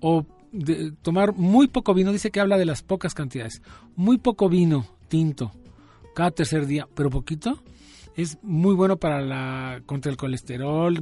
O 0.00 0.26
de 0.52 0.92
tomar 1.02 1.34
muy 1.34 1.68
poco 1.68 1.94
vino, 1.94 2.12
dice 2.12 2.30
que 2.30 2.40
habla 2.40 2.58
de 2.58 2.66
las 2.66 2.82
pocas 2.82 3.14
cantidades. 3.14 3.62
Muy 3.96 4.18
poco 4.18 4.48
vino 4.48 4.86
tinto 5.08 5.52
cada 6.14 6.30
tercer 6.30 6.66
día, 6.66 6.86
pero 6.94 7.10
poquito, 7.10 7.62
es 8.16 8.38
muy 8.42 8.74
bueno 8.74 8.98
para 8.98 9.20
la 9.22 9.82
contra 9.86 10.10
el 10.10 10.16
colesterol, 10.16 10.98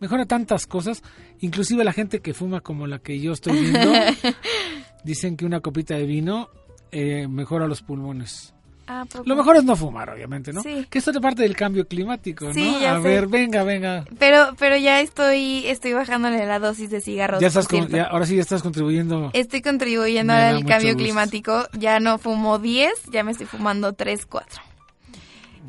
mejora 0.00 0.26
tantas 0.26 0.66
cosas, 0.66 1.02
inclusive 1.40 1.84
la 1.84 1.92
gente 1.92 2.20
que 2.20 2.34
fuma 2.34 2.60
como 2.60 2.86
la 2.86 3.00
que 3.00 3.18
yo 3.20 3.32
estoy 3.32 3.60
viendo, 3.60 3.92
dicen 5.04 5.36
que 5.36 5.44
una 5.44 5.60
copita 5.60 5.96
de 5.96 6.06
vino 6.06 6.48
eh, 6.92 7.26
mejora 7.28 7.66
los 7.66 7.82
pulmones. 7.82 8.54
¿A 8.86 9.04
poco? 9.04 9.24
Lo 9.26 9.36
mejor 9.36 9.56
es 9.56 9.64
no 9.64 9.76
fumar, 9.76 10.10
obviamente, 10.10 10.52
¿no? 10.52 10.62
Sí. 10.62 10.86
Que 10.90 10.98
esto 10.98 11.10
es 11.12 11.18
parte 11.20 11.42
del 11.42 11.54
cambio 11.56 11.86
climático, 11.86 12.52
Sí, 12.52 12.72
¿no? 12.72 12.80
ya 12.80 12.96
A 12.96 13.02
sé. 13.02 13.08
ver, 13.08 13.26
venga, 13.28 13.62
venga. 13.62 14.04
Pero, 14.18 14.54
pero 14.58 14.76
ya 14.76 15.00
estoy, 15.00 15.64
estoy 15.66 15.92
bajándole 15.92 16.44
la 16.46 16.58
dosis 16.58 16.90
de 16.90 17.00
cigarros. 17.00 17.40
Ya 17.40 17.46
estás 17.48 17.68
con- 17.68 17.88
ya- 17.88 18.04
ahora 18.04 18.26
sí 18.26 18.34
ya 18.36 18.42
estás 18.42 18.62
contribuyendo. 18.62 19.30
Estoy 19.34 19.62
contribuyendo 19.62 20.32
al 20.32 20.64
cambio 20.64 20.90
gusto. 20.94 20.98
climático. 21.04 21.66
Ya 21.78 22.00
no 22.00 22.18
fumo 22.18 22.58
10, 22.58 22.90
ya 23.12 23.22
me 23.24 23.30
estoy 23.32 23.46
fumando 23.46 23.92
3, 23.92 24.26
4. 24.26 24.62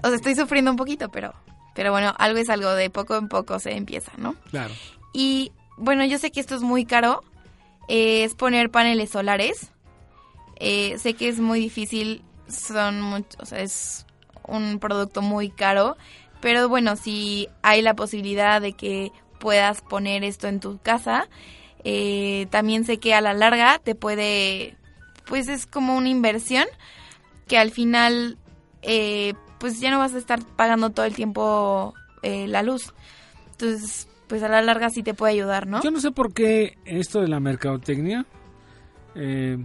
O 0.04 0.08
sea, 0.08 0.16
estoy 0.16 0.36
sufriendo 0.36 0.72
un 0.72 0.78
poquito, 0.78 1.10
pero, 1.10 1.34
pero 1.76 1.92
bueno, 1.92 2.14
algo 2.18 2.40
es 2.40 2.50
algo. 2.50 2.72
De 2.72 2.90
poco 2.90 3.16
en 3.16 3.28
poco 3.30 3.60
se 3.60 3.78
empieza, 3.78 4.12
¿no? 4.18 4.36
Claro. 4.50 4.74
Y 5.14 5.52
bueno, 5.78 6.04
yo 6.06 6.18
sé 6.18 6.32
que 6.32 6.40
esto 6.40 6.56
es 6.56 6.62
muy 6.62 6.86
caro. 6.86 7.24
eh, 7.90 8.24
es 8.24 8.34
poner 8.34 8.70
paneles 8.72 9.10
solares. 9.12 9.70
Eh, 10.58 10.98
sé 11.00 11.14
que 11.16 11.28
es 11.28 11.40
muy 11.40 11.60
difícil. 11.60 12.22
Son 12.48 13.02
much- 13.02 13.36
o 13.40 13.46
sea, 13.46 13.60
es 13.62 14.06
un 14.48 14.80
producto 14.80 15.22
muy 15.22 15.50
caro. 15.50 15.98
Pero 16.42 16.68
bueno, 16.68 16.96
si 16.98 17.48
hay 17.62 17.82
la 17.82 17.94
posibilidad 17.96 18.60
de 18.62 18.74
que 18.74 19.12
puedas 19.40 19.82
poner 19.82 20.24
esto 20.24 20.48
en 20.48 20.60
tu 20.60 20.78
casa, 20.80 21.28
eh, 21.86 22.48
también 22.50 22.84
sé 22.86 22.98
que 22.98 23.14
a 23.14 23.22
la 23.22 23.34
larga 23.34 23.80
te 23.80 23.96
puede, 23.96 24.76
pues 25.26 25.48
es 25.48 25.66
como 25.66 25.96
una 25.96 26.10
inversión 26.10 26.66
que 27.48 27.58
al 27.58 27.72
final, 27.72 28.38
eh, 28.82 29.34
pues 29.60 29.80
ya 29.80 29.90
no 29.92 30.00
vas 30.00 30.14
a 30.14 30.18
estar 30.18 30.44
pagando 30.58 30.90
todo 30.90 31.06
el 31.06 31.16
tiempo 31.16 31.94
eh, 32.24 32.48
la 32.48 32.62
luz. 32.64 32.94
Entonces, 33.52 34.08
pues 34.28 34.44
a 34.44 34.50
la 34.50 34.62
larga 34.62 34.90
sí 34.90 35.04
te 35.04 35.14
puede 35.14 35.34
ayudar, 35.34 35.68
¿no? 35.68 35.82
Yo 35.82 35.92
no 35.92 36.00
sé 36.02 36.12
por 36.12 36.34
qué 36.34 36.78
esto 36.86 37.22
de 37.22 37.28
la 37.28 37.40
mercadotecnia 37.40 38.26
eh, 39.16 39.58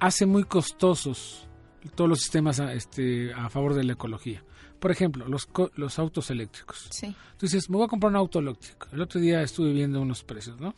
hace 0.00 0.26
muy 0.26 0.44
costosos 0.44 1.46
todos 1.94 2.10
los 2.10 2.20
sistemas 2.20 2.60
a, 2.60 2.72
este, 2.72 3.32
a 3.32 3.48
favor 3.48 3.74
de 3.74 3.84
la 3.84 3.92
ecología. 3.92 4.42
Por 4.78 4.90
ejemplo, 4.90 5.28
los, 5.28 5.48
los 5.74 5.98
autos 5.98 6.30
eléctricos. 6.30 6.88
Sí. 6.90 7.14
Tú 7.36 7.46
dices, 7.46 7.68
me 7.68 7.76
voy 7.76 7.84
a 7.84 7.88
comprar 7.88 8.10
un 8.10 8.16
auto 8.16 8.38
eléctrico. 8.38 8.88
El 8.92 9.02
otro 9.02 9.20
día 9.20 9.42
estuve 9.42 9.72
viendo 9.72 10.00
unos 10.00 10.24
precios, 10.24 10.58
¿no? 10.58 10.74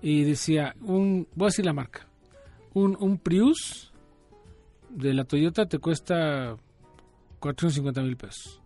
Y 0.00 0.24
decía, 0.24 0.74
un, 0.80 1.28
voy 1.34 1.46
a 1.46 1.48
decir 1.48 1.66
la 1.66 1.72
marca, 1.72 2.06
un, 2.72 2.96
un 3.00 3.18
Prius 3.18 3.92
de 4.90 5.12
la 5.12 5.24
Toyota 5.24 5.66
te 5.66 5.78
cuesta 5.78 6.56
450 7.40 8.02
mil 8.02 8.16
pesos. 8.16 8.60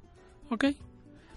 ¿Ok? 0.51 0.67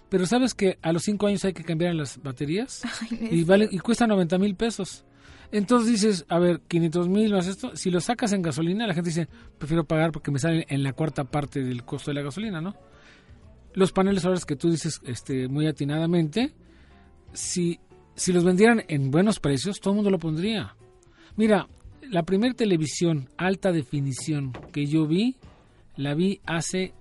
Pero 0.10 0.26
sabes 0.26 0.54
que 0.54 0.78
a 0.82 0.92
los 0.94 1.04
5 1.04 1.28
años 1.28 1.46
hay 1.46 1.54
que 1.54 1.64
cambiar 1.64 1.96
las 1.96 2.22
baterías 2.22 2.84
y, 3.12 3.44
vale, 3.44 3.68
y 3.72 3.80
cuesta 3.80 4.06
90 4.06 4.38
mil 4.38 4.56
pesos. 4.56 5.05
Entonces 5.52 5.92
dices, 5.92 6.26
a 6.30 6.40
ver, 6.40 6.62
500 6.68 7.10
mil 7.10 7.32
más 7.34 7.48
esto, 7.48 7.76
si 7.76 7.90
lo 7.90 8.00
sacas 8.00 8.34
en 8.34 8.42
gasolina, 8.42 8.88
la 8.88 8.94
gente 8.94 9.10
dice, 9.10 9.28
prefiero 9.58 9.84
pagar 9.86 10.12
porque 10.12 10.32
me 10.32 10.40
sale 10.40 10.66
en 10.70 10.84
la 10.84 10.94
cuarta 10.94 11.24
parte 11.24 11.64
del 11.64 11.84
costo 11.84 12.12
de 12.12 12.16
la 12.16 12.22
gasolina, 12.22 12.62
¿no? 12.62 12.76
Los 13.74 13.92
paneles 13.92 14.24
solares 14.24 14.46
que 14.46 14.56
tú 14.56 14.70
dices 14.70 15.02
este, 15.06 15.48
muy 15.48 15.68
atinadamente, 15.68 16.54
si, 17.34 17.80
si 18.16 18.34
los 18.34 18.44
vendieran 18.44 18.84
en 18.88 19.12
buenos 19.12 19.40
precios, 19.40 19.80
todo 19.80 19.94
el 19.94 19.96
mundo 19.96 20.12
lo 20.12 20.20
pondría. 20.20 20.76
Mira, 21.36 21.68
la 22.10 22.24
primera 22.24 22.54
televisión 22.54 23.30
alta 23.38 23.72
definición 23.72 24.54
que 24.72 24.86
yo 24.86 25.06
vi, 25.06 25.36
la 25.98 26.14
vi 26.14 26.40
hace 26.46 26.94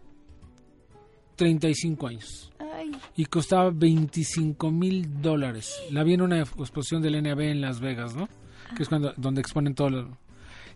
35 1.37 2.07
años 2.07 2.54
Ay, 2.85 3.01
y 3.17 3.25
costaba 3.27 3.71
25 3.71 4.71
mil 4.71 5.23
dólares. 5.23 5.75
La 5.91 6.03
vi 6.05 6.15
en 6.15 6.23
una 6.23 6.41
exposición 6.41 7.03
del 7.03 7.23
NAB 7.23 7.41
en 7.41 7.61
Las 7.61 7.81
Vegas, 7.81 8.15
¿no? 8.15 8.29
Que 8.77 8.83
es 8.83 8.89
cuando 8.89 9.13
donde 9.17 9.41
exponen 9.41 9.75
todo. 9.75 9.91
Lo... 9.91 10.19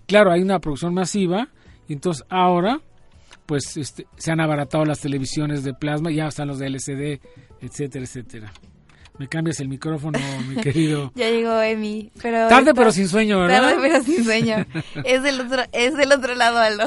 Claro, 0.07 0.31
hay 0.33 0.43
una 0.43 0.59
producción 0.61 0.95
masiva 0.95 1.49
y 1.89 1.93
entonces 1.95 2.25
ahora 2.29 2.81
pues 3.47 3.77
este, 3.79 4.07
se 4.17 4.31
han 4.31 4.41
abaratado 4.41 4.85
las 4.85 5.01
televisiones 5.01 5.65
de 5.65 5.73
plasma, 5.73 6.11
ya 6.11 6.27
están 6.29 6.49
los 6.49 6.59
de 6.59 6.67
LCD, 6.67 7.21
etcétera, 7.63 8.05
etcétera. 8.05 8.53
Me 9.19 9.27
cambias 9.27 9.59
el 9.61 9.69
micrófono, 9.69 10.19
mi 10.49 10.57
querido. 10.63 11.11
ya 11.15 11.29
llegó 11.31 11.61
Emi, 11.63 12.11
pero 12.23 12.47
Tarde 12.49 12.71
está- 12.71 12.75
pero 12.75 12.93
sin 12.93 13.09
sueño, 13.09 13.41
¿verdad? 13.41 13.63
Tarde 13.63 13.77
pero 13.81 14.03
sin 14.05 14.23
sueño. 14.25 14.67
es 15.05 15.23
del 15.23 15.41
otro, 15.41 15.63
es 15.73 15.97
del 15.97 16.13
otro 16.13 16.35
lado, 16.35 16.59
Aldo. 16.59 16.85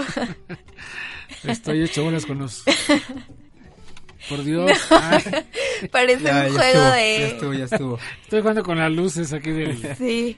Estoy 1.43 1.81
hecho 1.83 2.03
bolas 2.03 2.25
con 2.25 2.37
los... 2.39 2.63
Por 4.29 4.43
Dios. 4.43 4.71
Ay, 4.91 5.23
Parece 5.91 6.23
Ya, 6.23 6.45
un 6.47 6.47
ya 6.47 6.51
juego 6.51 6.61
estuvo, 6.63 6.91
de. 6.91 7.17
Ya 7.19 7.27
estuvo, 7.27 7.53
ya 7.53 7.65
estuvo. 7.65 7.99
estoy 8.23 8.39
jugando 8.41 8.63
con 8.63 8.77
las 8.77 8.91
luces 8.91 9.33
aquí 9.33 9.51
del... 9.51 9.95
Sí. 9.97 10.37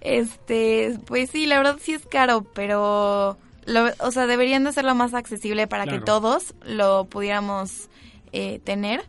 Este, 0.00 0.98
pues 1.06 1.30
sí, 1.30 1.46
la 1.46 1.58
verdad 1.58 1.76
sí 1.82 1.92
es 1.92 2.06
caro, 2.06 2.44
pero 2.54 3.36
lo- 3.66 3.90
o 3.98 4.10
sea, 4.10 4.26
deberían 4.26 4.64
de 4.64 4.70
hacerlo 4.70 4.94
más 4.94 5.12
accesible 5.14 5.66
para 5.66 5.84
Claro. 5.84 5.98
que 5.98 6.04
todos 6.04 6.54
lo 6.64 7.04
pudiéramos 7.04 7.88
eh, 8.32 8.60
tener. 8.64 9.02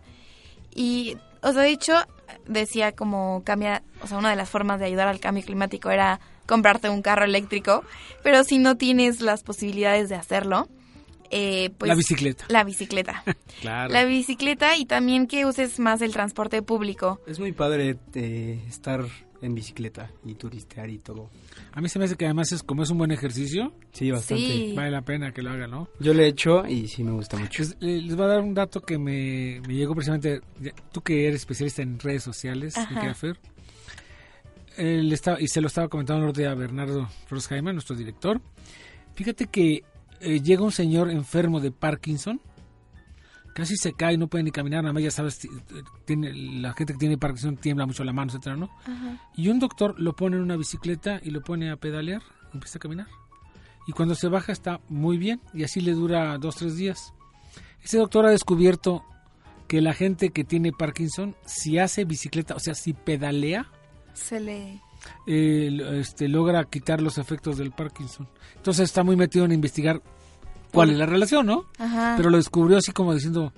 Y, 0.75 1.17
o 1.41 1.53
sea, 1.53 1.61
de 1.61 1.69
hecho, 1.69 1.93
decía 2.47 2.91
como 2.93 3.43
cambia, 3.45 3.83
o 4.03 4.07
sea, 4.07 4.17
una 4.17 4.29
de 4.31 4.35
las 4.35 4.49
formas 4.49 4.79
de 4.79 4.87
ayudar 4.87 5.07
al 5.07 5.19
cambio 5.19 5.43
climático 5.45 5.89
era 5.91 6.19
comprarte 6.45 6.89
un 6.89 7.01
carro 7.01 7.23
eléctrico, 7.23 7.83
pero 8.23 8.43
si 8.43 8.57
no 8.57 8.75
tienes 8.75 9.21
las 9.21 9.43
posibilidades 9.43 10.09
de 10.09 10.15
hacerlo, 10.15 10.67
eh, 11.31 11.69
pues 11.77 11.87
la 11.89 11.95
bicicleta. 11.95 12.45
la 12.49 12.63
bicicleta. 12.63 13.23
Claro. 13.61 13.93
La 13.93 14.05
bicicleta 14.05 14.75
y 14.75 14.85
también 14.85 15.27
que 15.27 15.45
uses 15.45 15.79
más 15.79 16.01
el 16.01 16.13
transporte 16.13 16.63
público. 16.63 17.19
Es 17.27 17.39
muy 17.39 17.51
padre 17.51 17.97
eh, 18.15 18.59
estar 18.67 19.05
en 19.41 19.53
bicicleta 19.55 20.09
y 20.25 20.33
turistear 20.35 20.89
y 20.89 20.97
todo. 20.97 21.29
A 21.73 21.81
mí 21.81 21.89
se 21.89 21.99
me 21.99 22.05
hace 22.05 22.15
que 22.15 22.25
además 22.25 22.51
es 22.51 22.63
como 22.63 22.81
es 22.83 22.89
un 22.89 22.97
buen 22.97 23.11
ejercicio, 23.11 23.73
Sí, 23.91 24.09
bastante. 24.09 24.43
Sí. 24.43 24.73
vale 24.75 24.91
la 24.91 25.01
pena 25.03 25.31
que 25.31 25.41
lo 25.41 25.51
hagan, 25.51 25.71
¿no? 25.71 25.87
Yo 25.99 26.13
lo 26.13 26.21
he 26.23 26.27
hecho 26.27 26.65
y 26.67 26.87
sí 26.87 27.03
me 27.03 27.11
gusta 27.11 27.37
mucho. 27.37 27.63
Pues, 27.63 27.77
eh, 27.81 28.01
les 28.01 28.15
voy 28.15 28.25
a 28.25 28.29
dar 28.29 28.41
un 28.41 28.53
dato 28.53 28.81
que 28.81 28.97
me, 28.97 29.61
me 29.67 29.75
llegó 29.75 29.93
precisamente, 29.93 30.41
tú 30.91 31.01
que 31.01 31.27
eres 31.27 31.41
especialista 31.41 31.81
en 31.81 31.99
redes 31.99 32.23
sociales, 32.23 32.73
Fer, 33.15 33.37
y 35.39 35.47
se 35.47 35.61
lo 35.61 35.67
estaba 35.67 35.87
comentando 35.87 36.23
el 36.23 36.29
otro 36.29 36.41
día 36.41 36.51
a 36.51 36.55
Bernardo 36.55 37.07
Jaime, 37.49 37.73
nuestro 37.73 37.95
director. 37.95 38.41
Fíjate 39.13 39.47
que 39.47 39.83
eh, 40.21 40.41
llega 40.41 40.63
un 40.63 40.71
señor 40.71 41.09
enfermo 41.09 41.59
de 41.59 41.71
Parkinson, 41.71 42.39
casi 43.53 43.75
se 43.75 43.93
cae, 43.93 44.17
no 44.17 44.27
puede 44.27 44.43
ni 44.45 44.51
caminar, 44.51 44.83
nada 44.83 44.93
más 44.93 45.03
ya 45.03 45.11
sabes, 45.11 45.39
ti- 45.39 45.49
tiene, 46.05 46.33
la 46.33 46.73
gente 46.73 46.93
que 46.93 46.99
tiene 46.99 47.17
Parkinson 47.17 47.57
tiembla 47.57 47.85
mucho 47.85 48.03
la 48.03 48.13
mano, 48.13 48.31
etcétera, 48.31 48.55
¿no? 48.55 48.69
Y 49.35 49.49
un 49.49 49.59
doctor 49.59 49.95
lo 49.99 50.15
pone 50.15 50.37
en 50.37 50.43
una 50.43 50.55
bicicleta 50.55 51.19
y 51.23 51.31
lo 51.31 51.41
pone 51.41 51.69
a 51.69 51.75
pedalear, 51.75 52.21
empieza 52.53 52.77
a 52.77 52.81
caminar. 52.81 53.07
Y 53.87 53.91
cuando 53.93 54.15
se 54.15 54.27
baja 54.27 54.51
está 54.51 54.79
muy 54.89 55.17
bien 55.17 55.41
y 55.53 55.63
así 55.63 55.81
le 55.81 55.93
dura 55.93 56.37
dos, 56.37 56.55
tres 56.55 56.77
días. 56.77 57.13
Ese 57.83 57.97
doctor 57.97 58.25
ha 58.25 58.29
descubierto 58.29 59.03
que 59.67 59.81
la 59.81 59.93
gente 59.93 60.29
que 60.29 60.43
tiene 60.43 60.71
Parkinson, 60.71 61.35
si 61.45 61.79
hace 61.79 62.05
bicicleta, 62.05 62.55
o 62.55 62.59
sea, 62.59 62.75
si 62.75 62.93
pedalea, 62.93 63.67
Se 64.13 64.39
le... 64.39 64.79
eh, 65.27 65.69
este, 65.99 66.27
logra 66.27 66.63
quitar 66.65 67.01
los 67.01 67.17
efectos 67.17 67.57
del 67.57 67.71
Parkinson. 67.71 68.27
Entonces 68.55 68.85
está 68.85 69.03
muy 69.03 69.15
metido 69.15 69.45
en 69.45 69.51
investigar 69.51 70.01
cuál 70.71 70.91
es 70.91 70.97
la 70.97 71.05
relación, 71.05 71.45
¿no? 71.45 71.65
Ajá. 71.79 72.13
Pero 72.17 72.29
lo 72.29 72.37
descubrió 72.37 72.77
así 72.77 72.91
como 72.91 73.13
diciendo, 73.13 73.53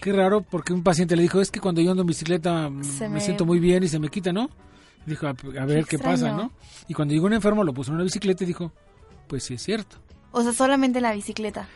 qué 0.00 0.12
raro, 0.12 0.42
porque 0.42 0.72
un 0.72 0.82
paciente 0.82 1.16
le 1.16 1.22
dijo, 1.22 1.40
es 1.40 1.50
que 1.50 1.60
cuando 1.60 1.80
yo 1.80 1.90
ando 1.90 2.02
en 2.02 2.06
bicicleta 2.08 2.68
mm, 2.68 2.82
me, 3.00 3.08
me- 3.10 3.20
siento 3.20 3.44
muy 3.44 3.58
bien 3.60 3.82
y 3.82 3.88
se 3.88 3.98
me 3.98 4.08
quita, 4.08 4.32
¿no? 4.32 4.50
Dijo, 5.06 5.26
a, 5.26 5.30
a 5.30 5.66
ver 5.66 5.84
qué, 5.86 5.98
pasa. 5.98 6.32
¿no? 6.32 6.50
Y 6.88 6.94
cuando 6.94 7.14
llegó 7.14 7.26
un 7.26 7.32
enfermo 7.34 7.62
lo 7.62 7.72
puso 7.72 7.90
en 7.90 7.96
una 7.96 8.04
bicicleta 8.04 8.42
y 8.42 8.46
dijo, 8.48 8.72
pues 9.28 9.44
sí 9.44 9.54
es 9.54 9.62
cierto. 9.62 9.98
O 10.32 10.42
sea, 10.42 10.52
solamente 10.52 11.00
la 11.00 11.12
bicicleta. 11.12 11.68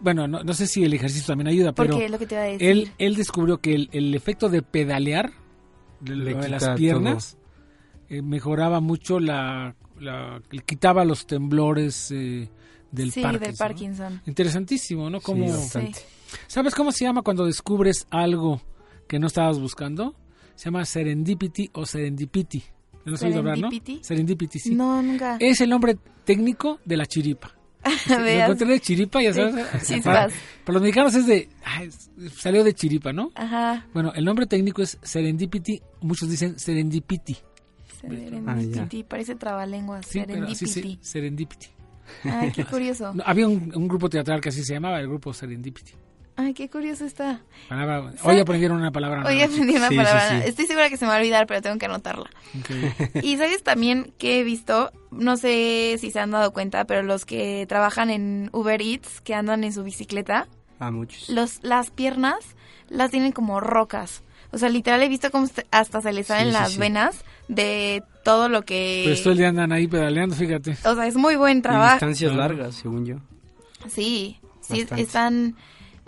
Bueno, 0.00 0.28
no, 0.28 0.44
no 0.44 0.52
sé 0.52 0.66
si 0.66 0.84
el 0.84 0.92
ejercicio 0.92 1.26
también 1.28 1.48
ayuda, 1.48 1.72
Porque 1.72 1.92
pero 1.92 2.04
es 2.04 2.10
lo 2.10 2.18
que 2.18 2.26
te 2.26 2.34
iba 2.34 2.42
a 2.44 2.46
decir. 2.46 2.68
él, 2.68 2.92
él 2.98 3.16
descubrió 3.16 3.58
que 3.58 3.74
el, 3.74 3.88
el 3.92 4.14
efecto 4.14 4.50
de 4.50 4.60
pedalear, 4.60 5.32
de, 6.00 6.48
las 6.48 6.68
piernas, 6.76 7.38
eh, 8.08 8.22
mejoraba 8.22 8.80
mucho 8.80 9.20
la, 9.20 9.74
la- 10.00 10.40
quitaba 10.66 11.04
los 11.04 11.26
temblores 11.26 12.10
eh, 12.10 12.48
del 12.90 13.12
sí, 13.12 13.22
Parkinson. 13.22 14.12
del 14.12 14.14
¿no? 14.16 14.22
Interesantísimo, 14.26 15.10
¿no? 15.10 15.20
Como, 15.20 15.46
Sí. 15.56 15.92
¿Sabes 16.46 16.74
cómo 16.74 16.92
se 16.92 17.04
llama 17.04 17.22
cuando 17.22 17.46
descubres 17.46 18.06
algo 18.10 18.60
que 19.08 19.18
no 19.18 19.26
estabas 19.26 19.60
buscando? 19.60 20.14
Se 20.54 20.66
llama 20.66 20.84
serendipity 20.84 21.70
o 21.72 21.86
serendipity. 21.86 22.62
¿No 23.04 23.14
has 23.14 23.22
oído 23.22 23.40
hablar, 23.40 23.58
no? 23.58 23.68
¿Serendipity? 24.02 24.58
Sí. 24.58 24.74
No, 24.74 25.02
nunca. 25.02 25.36
Es 25.40 25.60
el 25.60 25.70
nombre 25.70 25.96
técnico 26.24 26.80
de 26.84 26.96
la 26.96 27.06
chiripa. 27.06 27.54
Encontré 28.08 28.66
de 28.66 28.80
chiripa, 28.80 29.22
ya 29.22 29.34
sabes. 29.34 29.54
Para, 30.04 30.28
para 30.64 30.72
los 30.74 30.82
mexicanos 30.82 31.14
es 31.14 31.26
de... 31.26 31.50
ay, 31.64 31.90
salió 32.34 32.64
de 32.64 32.72
chiripa, 32.72 33.12
¿no? 33.12 33.30
Ajá. 33.34 33.86
Bueno, 33.92 34.12
el 34.14 34.24
nombre 34.24 34.46
técnico 34.46 34.80
es 34.82 34.98
serendipity. 35.02 35.82
Muchos 36.00 36.30
dicen 36.30 36.58
serendipity. 36.58 37.36
Serendipity. 38.08 39.04
Parece 39.04 39.34
trabalenguas. 39.34 40.06
Sí, 40.06 40.22
pero 40.26 40.44
así 40.46 40.66
Serendipity. 40.66 40.98
se, 41.04 41.10
serendipity. 41.10 41.66
Ay, 42.24 42.52
qué 42.52 42.64
curioso. 42.64 43.12
No, 43.14 43.22
había 43.26 43.48
un, 43.48 43.72
un 43.74 43.88
grupo 43.88 44.08
teatral 44.08 44.40
que 44.40 44.50
así 44.50 44.62
se 44.64 44.74
llamaba, 44.74 45.00
el 45.00 45.08
grupo 45.08 45.32
Serendipity. 45.32 45.92
Ay, 46.36 46.52
qué 46.52 46.68
curioso 46.68 47.04
está. 47.04 47.42
Palabra- 47.68 48.12
hoy 48.24 48.40
aprendieron 48.40 48.78
una 48.78 48.90
palabra. 48.90 49.24
Hoy 49.24 49.40
aprendí 49.40 49.76
una 49.76 49.88
Sí, 49.88 49.94
sí, 49.94 49.96
palabra. 49.96 50.42
sí. 50.42 50.48
Estoy 50.48 50.66
segura 50.66 50.88
que 50.90 50.96
se 50.96 51.04
me 51.04 51.10
va 51.10 51.16
a 51.16 51.20
olvidar, 51.20 51.46
pero 51.46 51.62
tengo 51.62 51.78
que 51.78 51.86
anotarla. 51.86 52.28
chicos. 52.52 52.76
Ok. 53.14 53.22
Y 53.24 53.36
sabes 53.36 53.62
también 53.62 54.12
que 54.18 54.40
he 54.40 54.42
visto, 54.42 54.90
no 55.12 55.36
sé 55.36 55.96
si 56.00 56.10
se 56.10 56.18
han 56.18 56.32
dado 56.32 56.52
cuenta, 56.52 56.86
pero 56.86 57.02
los 57.04 57.24
que 57.24 57.66
trabajan 57.68 58.10
en 58.10 58.50
Uber 58.52 58.82
Eats, 58.82 59.20
que 59.20 59.32
andan 59.34 59.62
en 59.62 59.72
su 59.72 59.84
bicicleta, 59.84 60.48
A 60.80 60.90
muchos. 60.90 61.28
los, 61.28 61.62
las 61.62 61.90
piernas 61.92 62.38
las 62.88 63.12
tienen 63.12 63.30
como 63.30 63.60
rocas. 63.60 64.24
O 64.54 64.58
sea, 64.58 64.68
literal 64.68 65.02
he 65.02 65.08
visto 65.08 65.30
como 65.30 65.46
se- 65.46 65.66
hasta 65.70 66.00
se 66.00 66.12
les 66.12 66.26
salen 66.28 66.46
Sí, 66.46 66.50
sí, 66.54 66.58
las 66.60 66.72
sí. 66.72 66.78
venas 66.78 67.24
de 67.48 68.02
todo 68.24 68.48
lo 68.48 68.62
que... 68.62 69.02
Pues 69.06 69.22
todo 69.22 69.32
el 69.32 69.38
día 69.38 69.48
andan 69.48 69.72
ahí 69.72 69.86
pedaleando, 69.86 70.34
fíjate. 70.34 70.76
O 70.84 70.94
sea, 70.94 71.06
es 71.06 71.16
muy 71.16 71.36
buen 71.36 71.58
Y 71.58 71.62
trabajo. 71.62 71.94
distancias 71.94 72.32
Claro. 72.32 72.54
largas, 72.54 72.74
según 72.76 73.04
yo. 73.04 73.16
Sí, 73.88 74.38
sí, 74.60 74.86
están... 74.96 75.56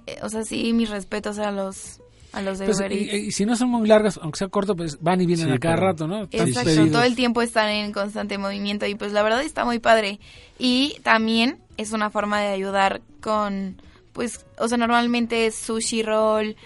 eh, 0.06 0.18
o 0.22 0.28
sea, 0.28 0.44
sí, 0.44 0.72
mis 0.72 0.88
respetos 0.88 1.38
a 1.38 1.50
los, 1.50 2.00
a 2.32 2.40
los 2.42 2.58
de 2.58 2.66
Pues, 2.66 2.78
Uber 2.78 2.92
y, 2.92 3.04
Eats. 3.10 3.14
y 3.14 3.32
si 3.32 3.44
no 3.46 3.56
son 3.56 3.68
muy 3.68 3.86
largas, 3.86 4.18
aunque 4.22 4.38
sea 4.38 4.48
corto, 4.48 4.74
pues 4.76 4.98
van 5.02 5.20
y 5.20 5.26
vienen 5.26 5.48
Sí, 5.48 5.52
a 5.54 5.58
cada 5.58 5.74
pero- 5.74 5.86
rato, 5.88 6.06
¿no? 6.06 6.22
Están 6.24 6.48
Exacto, 6.48 6.70
pedidos. 6.70 6.92
todo 6.92 7.02
el 7.02 7.16
tiempo 7.16 7.42
están 7.42 7.68
en 7.68 7.92
constante 7.92 8.38
movimiento 8.38 8.86
y 8.86 8.94
pues 8.94 9.12
la 9.12 9.22
verdad 9.22 9.42
está 9.42 9.64
muy 9.64 9.78
padre. 9.78 10.20
Y 10.58 10.96
también 11.02 11.58
es 11.76 11.92
una 11.92 12.08
forma 12.10 12.40
de 12.40 12.48
ayudar 12.48 13.02
con, 13.20 13.80
pues, 14.14 14.46
o 14.58 14.68
sea, 14.68 14.78
normalmente 14.78 15.46
es 15.46 15.54
sushi 15.56 16.02
roll, 16.02 16.56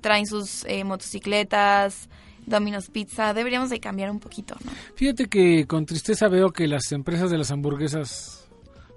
traen 0.00 0.26
sus 0.26 0.64
eh, 0.64 0.84
motocicletas, 0.84 2.08
Domino's 2.46 2.90
Pizza, 2.90 3.34
deberíamos 3.34 3.70
de 3.70 3.80
cambiar 3.80 4.10
un 4.10 4.20
poquito. 4.20 4.56
Fíjate 4.94 5.26
que 5.26 5.66
con 5.66 5.86
tristeza 5.86 6.28
veo 6.28 6.50
que 6.50 6.66
las 6.66 6.92
empresas 6.92 7.30
de 7.30 7.38
las 7.38 7.50
hamburguesas 7.50 8.48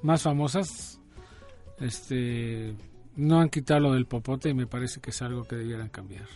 más 0.01 0.24
famosas 0.24 1.00
este 1.79 2.74
no 3.15 3.39
han 3.39 3.50
quitado 3.50 3.81
lo 3.81 3.93
del 3.93 4.05
popote 4.05 4.50
y 4.50 4.53
me 4.53 4.67
parece 4.67 5.01
que 5.01 5.10
es 5.10 5.22
algo 5.22 5.43
que 5.43 5.55
debieran 5.55 5.89
cambiar. 5.89 6.27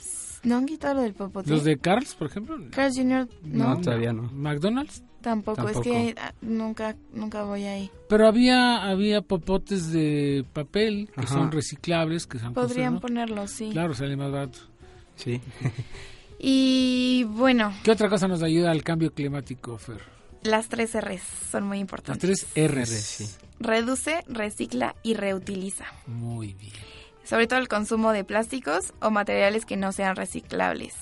No 0.46 0.56
han 0.58 0.66
quitado 0.66 0.96
lo 0.96 1.02
del 1.02 1.14
popote. 1.14 1.50
Los 1.50 1.64
de 1.64 1.78
Carl's, 1.78 2.16
por 2.16 2.28
ejemplo, 2.28 2.56
Carl's 2.72 2.96
Jr. 2.98 3.28
no, 3.44 3.70
No, 3.76 3.82
todavía 3.82 4.14
no. 4.14 4.24
McDonald's, 4.32 5.04
tampoco. 5.22 5.64
Tampoco. 5.64 5.80
es 5.80 5.84
que 6.14 6.16
ah, 6.20 6.34
nunca, 6.42 6.96
nunca 7.14 7.44
voy 7.44 7.64
ahí. 7.64 7.90
pero 8.08 8.28
había 8.28 8.84
había 8.90 9.22
popotes 9.22 9.92
de 9.92 10.46
papel 10.54 11.10
que 11.14 11.22
Ajá. 11.22 11.34
son 11.34 11.52
reciclables, 11.52 12.28
que 12.28 12.40
son 12.40 12.54
Podrían 12.54 12.94
cosas, 12.94 12.94
¿no? 12.94 13.00
ponerlo, 13.02 13.48
sí. 13.48 13.70
Claro, 13.72 13.94
sale 13.96 14.16
más 14.16 14.32
barato. 14.32 14.60
Sí. 15.16 15.42
Y 16.38 17.24
bueno, 17.30 17.74
¿Qué 17.84 17.92
otra 17.92 18.10
cosa 18.10 18.28
nos 18.28 18.44
ayuda 18.44 18.70
al 18.70 18.84
cambio 18.84 19.14
climático, 19.14 19.78
Fer? 19.78 20.02
las 20.44 20.68
tres 20.68 20.94
R's 20.94 21.22
son 21.50 21.64
muy 21.64 21.78
Las 21.78 21.82
importantes. 21.82 22.46
tres 22.54 22.72
R's. 22.72 22.90
Sí. 22.90 23.26
Reduce, 23.60 24.22
recicla 24.28 24.96
y 25.02 25.14
reutiliza. 25.16 25.86
Muy 26.08 26.54
bien. 26.54 26.74
Sobre 27.26 27.48
todo 27.48 27.60
el 27.60 27.68
consumo 27.68 28.12
de 28.12 28.24
plásticos 28.24 28.94
o 29.02 29.10
materiales 29.12 29.66
que 29.66 29.76
no 29.78 29.92
sean 29.92 30.16
reciclables, 30.16 30.94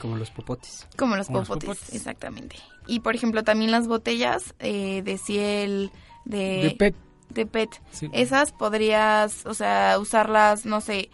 Como 0.00 0.16
los 0.16 0.30
popotes. 0.30 0.86
como 0.96 1.16
los 1.16 1.26
Como 1.28 1.40
los 1.40 1.48
popotes, 1.48 1.94
exactamente. 1.94 2.56
Y 2.86 3.00
por 3.00 3.14
ejemplo 3.14 3.44
también 3.44 3.70
las 3.70 3.86
botellas 3.88 4.54
eh, 4.58 5.02
de 5.02 5.18
ciel, 5.18 5.90
de, 6.24 6.62
de 6.62 6.70
PET. 6.78 6.94
de 7.30 7.46
PET. 7.46 7.70
sí. 7.90 8.08
Esas 8.12 8.52
podrías, 8.52 9.44
o 9.46 9.54
sea, 9.54 9.98
usarlas, 10.00 10.64
no 10.66 10.80
sé, 10.80 11.10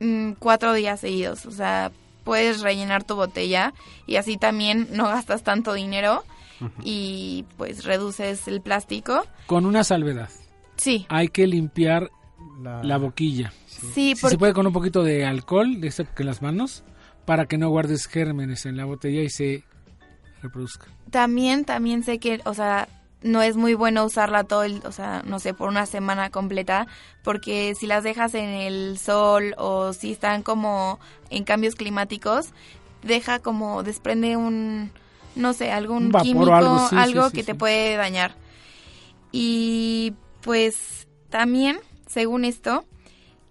mm, 0.00 0.32
cuatro 0.38 0.72
días 0.72 1.00
seguidos. 1.00 1.46
O 1.46 1.50
sea, 1.50 1.92
puedes 2.24 2.60
rellenar 2.60 3.04
tu 3.04 3.14
botella 3.16 3.72
y 4.06 4.16
así 4.16 4.36
también 4.36 4.88
no 4.92 5.04
gastas 5.08 5.42
tanto 5.42 5.72
dinero 5.74 6.24
y 6.84 7.44
pues 7.56 7.84
reduces 7.84 8.46
el 8.46 8.60
plástico. 8.60 9.24
Con 9.46 9.64
una 9.66 9.82
salvedad. 9.84 10.28
Sí, 10.76 11.06
Hay 11.08 11.28
que 11.28 11.46
limpiar 11.46 12.10
La, 12.60 12.82
la 12.82 12.98
boquilla. 12.98 13.52
sí, 13.66 14.14
porque 14.20 14.34
se 14.34 14.38
puede 14.38 14.52
con 14.52 14.66
un 14.66 14.72
poquito 14.72 15.02
de 15.02 15.24
alcohol, 15.24 15.80
de 15.80 15.88
ese 15.88 16.04
que 16.04 16.22
en 16.22 16.26
las 16.26 16.42
manos, 16.42 16.84
para 17.24 17.46
que 17.46 17.58
no 17.58 17.68
guardes 17.70 18.06
gérmenes 18.06 18.66
en 18.66 18.76
la 18.76 18.84
botella 18.84 19.22
y 19.22 19.30
se 19.30 19.64
reproduzca. 20.42 20.86
También, 21.10 21.64
también 21.64 22.02
sé 22.02 22.18
que, 22.18 22.40
o 22.44 22.54
sea, 22.54 22.88
no 23.22 23.42
es 23.42 23.56
muy 23.56 23.74
bueno 23.74 24.04
usarla 24.04 24.44
todo 24.44 24.64
el, 24.64 24.80
o 24.84 24.92
sea, 24.92 25.22
no 25.26 25.38
sé, 25.38 25.54
por 25.54 25.68
una 25.68 25.86
semana 25.86 26.30
completa, 26.30 26.86
porque 27.22 27.74
si 27.74 27.86
las 27.86 28.04
dejas 28.04 28.34
en 28.34 28.48
el 28.48 28.98
sol 28.98 29.54
o 29.58 29.92
si 29.92 30.12
están 30.12 30.42
como 30.42 30.98
en 31.28 31.44
cambios 31.44 31.74
climáticos, 31.74 32.50
deja 33.02 33.40
como, 33.40 33.82
desprende 33.82 34.36
un, 34.36 34.90
no 35.34 35.52
sé, 35.52 35.72
algún 35.72 36.06
Un 36.06 36.12
vapor 36.12 36.20
o 36.20 36.24
químico, 36.24 36.54
algo, 36.54 36.88
sí, 36.88 36.96
sí, 36.96 37.30
sí, 37.30 37.32
que 37.32 37.40
sí. 37.40 37.46
te 37.46 37.54
puede 37.54 37.96
dañar. 37.96 38.34
Y 39.32 40.14
pues 40.40 41.06
también, 41.28 41.78
según 42.10 42.44
esto, 42.44 42.84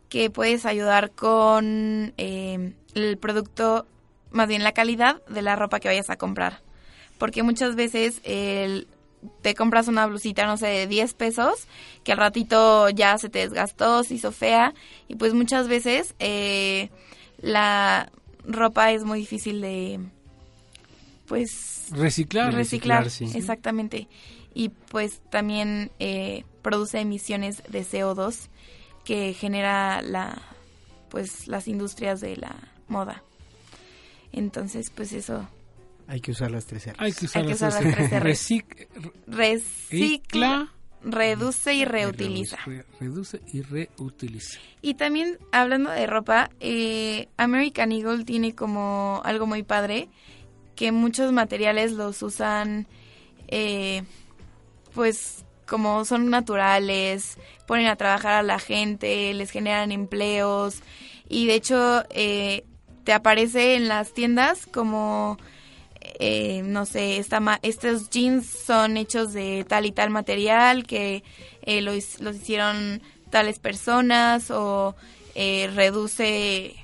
que 0.09 0.29
puedes 0.29 0.65
ayudar 0.65 1.11
con 1.11 2.13
eh, 2.17 2.73
el 2.93 3.17
producto, 3.17 3.85
más 4.31 4.49
bien 4.49 4.63
la 4.63 4.73
calidad 4.73 5.23
de 5.27 5.41
la 5.41 5.55
ropa 5.55 5.79
que 5.79 5.87
vayas 5.87 6.09
a 6.09 6.17
comprar. 6.17 6.61
Porque 7.17 7.41
muchas 7.41 7.75
veces 7.75 8.19
el, 8.23 8.87
te 9.41 9.55
compras 9.55 9.87
una 9.87 10.05
blusita, 10.07 10.45
no 10.45 10.57
sé, 10.57 10.67
de 10.67 10.87
10 10.87 11.13
pesos, 11.13 11.67
que 12.03 12.11
al 12.11 12.17
ratito 12.17 12.89
ya 12.89 13.17
se 13.17 13.29
te 13.29 13.39
desgastó, 13.39 14.03
se 14.03 14.15
hizo 14.15 14.33
fea, 14.33 14.73
y 15.07 15.15
pues 15.15 15.33
muchas 15.33 15.69
veces 15.69 16.13
eh, 16.19 16.89
la 17.37 18.11
ropa 18.43 18.91
es 18.91 19.05
muy 19.05 19.19
difícil 19.19 19.61
de, 19.61 20.01
pues, 21.27 21.85
Reciclar. 21.91 22.53
reciclar, 22.53 23.03
reciclar, 23.05 23.09
sí. 23.09 23.37
exactamente. 23.37 24.07
Y 24.53 24.69
pues 24.69 25.21
también 25.29 25.91
eh, 25.99 26.43
produce 26.61 26.99
emisiones 26.99 27.63
de 27.69 27.83
CO2 27.85 28.47
que 29.05 29.33
genera 29.33 30.01
la, 30.01 30.41
pues, 31.09 31.47
las 31.47 31.67
industrias 31.67 32.21
de 32.21 32.35
la 32.37 32.55
moda. 32.87 33.23
Entonces, 34.31 34.91
pues 34.91 35.13
eso, 35.13 35.47
Hay 36.07 36.21
que 36.21 36.31
usar 36.31 36.51
las 36.51 36.65
tres 36.65 36.87
R. 36.87 36.95
Hay 36.99 37.11
que 37.13 37.25
usar, 37.25 37.41
Hay 37.41 37.47
que 37.47 37.53
las 37.59 37.61
usar 37.73 37.83
las 37.83 37.93
tres 37.95 38.09
Rs. 38.11 38.23
Recic- 38.23 38.87
recicla, 39.27 40.73
reduce 41.03 41.73
y 41.73 41.85
reutiliza. 41.85 42.57
Re- 42.65 42.85
reduce 42.99 43.41
y 43.53 43.61
reutiliza. 43.61 44.59
Y 44.81 44.95
también 44.95 45.37
hablando 45.51 45.89
de 45.91 46.07
ropa, 46.07 46.49
eh, 46.59 47.27
American 47.37 47.91
Eagle 47.91 48.25
tiene 48.25 48.53
como 48.55 49.21
algo 49.23 49.45
muy 49.47 49.63
padre, 49.63 50.09
que 50.75 50.91
muchos 50.91 51.31
materiales 51.31 51.91
los 51.93 52.21
usan, 52.23 52.87
eh, 53.47 54.03
pues 54.93 55.45
como 55.69 56.03
son 56.05 56.29
naturales, 56.29 57.37
ponen 57.67 57.87
a 57.87 57.95
trabajar 57.95 58.33
a 58.33 58.43
la 58.43 58.59
gente, 58.59 59.33
les 59.33 59.51
generan 59.51 59.91
empleos. 59.91 60.81
Y 61.29 61.45
de 61.47 61.55
hecho 61.55 62.03
eh, 62.09 62.65
te 63.03 63.13
aparece 63.13 63.75
en 63.75 63.87
las 63.87 64.13
tiendas 64.13 64.65
como 64.65 65.37
eh, 66.01 66.61
no 66.65 66.85
sé, 66.85 67.17
esta 67.17 67.39
ma- 67.39 67.59
estos 67.61 68.09
jeans 68.09 68.45
son 68.47 68.97
hechos 68.97 69.31
de 69.33 69.65
tal 69.67 69.85
y 69.85 69.91
tal 69.91 70.09
material 70.09 70.85
que 70.85 71.23
eh, 71.61 71.81
lo 71.81 71.93
his- 71.93 72.19
los 72.19 72.35
hicieron 72.37 73.01
tales 73.29 73.59
personas 73.59 74.49
o 74.49 74.95
eh, 75.35 75.69
reduce, 75.75 76.75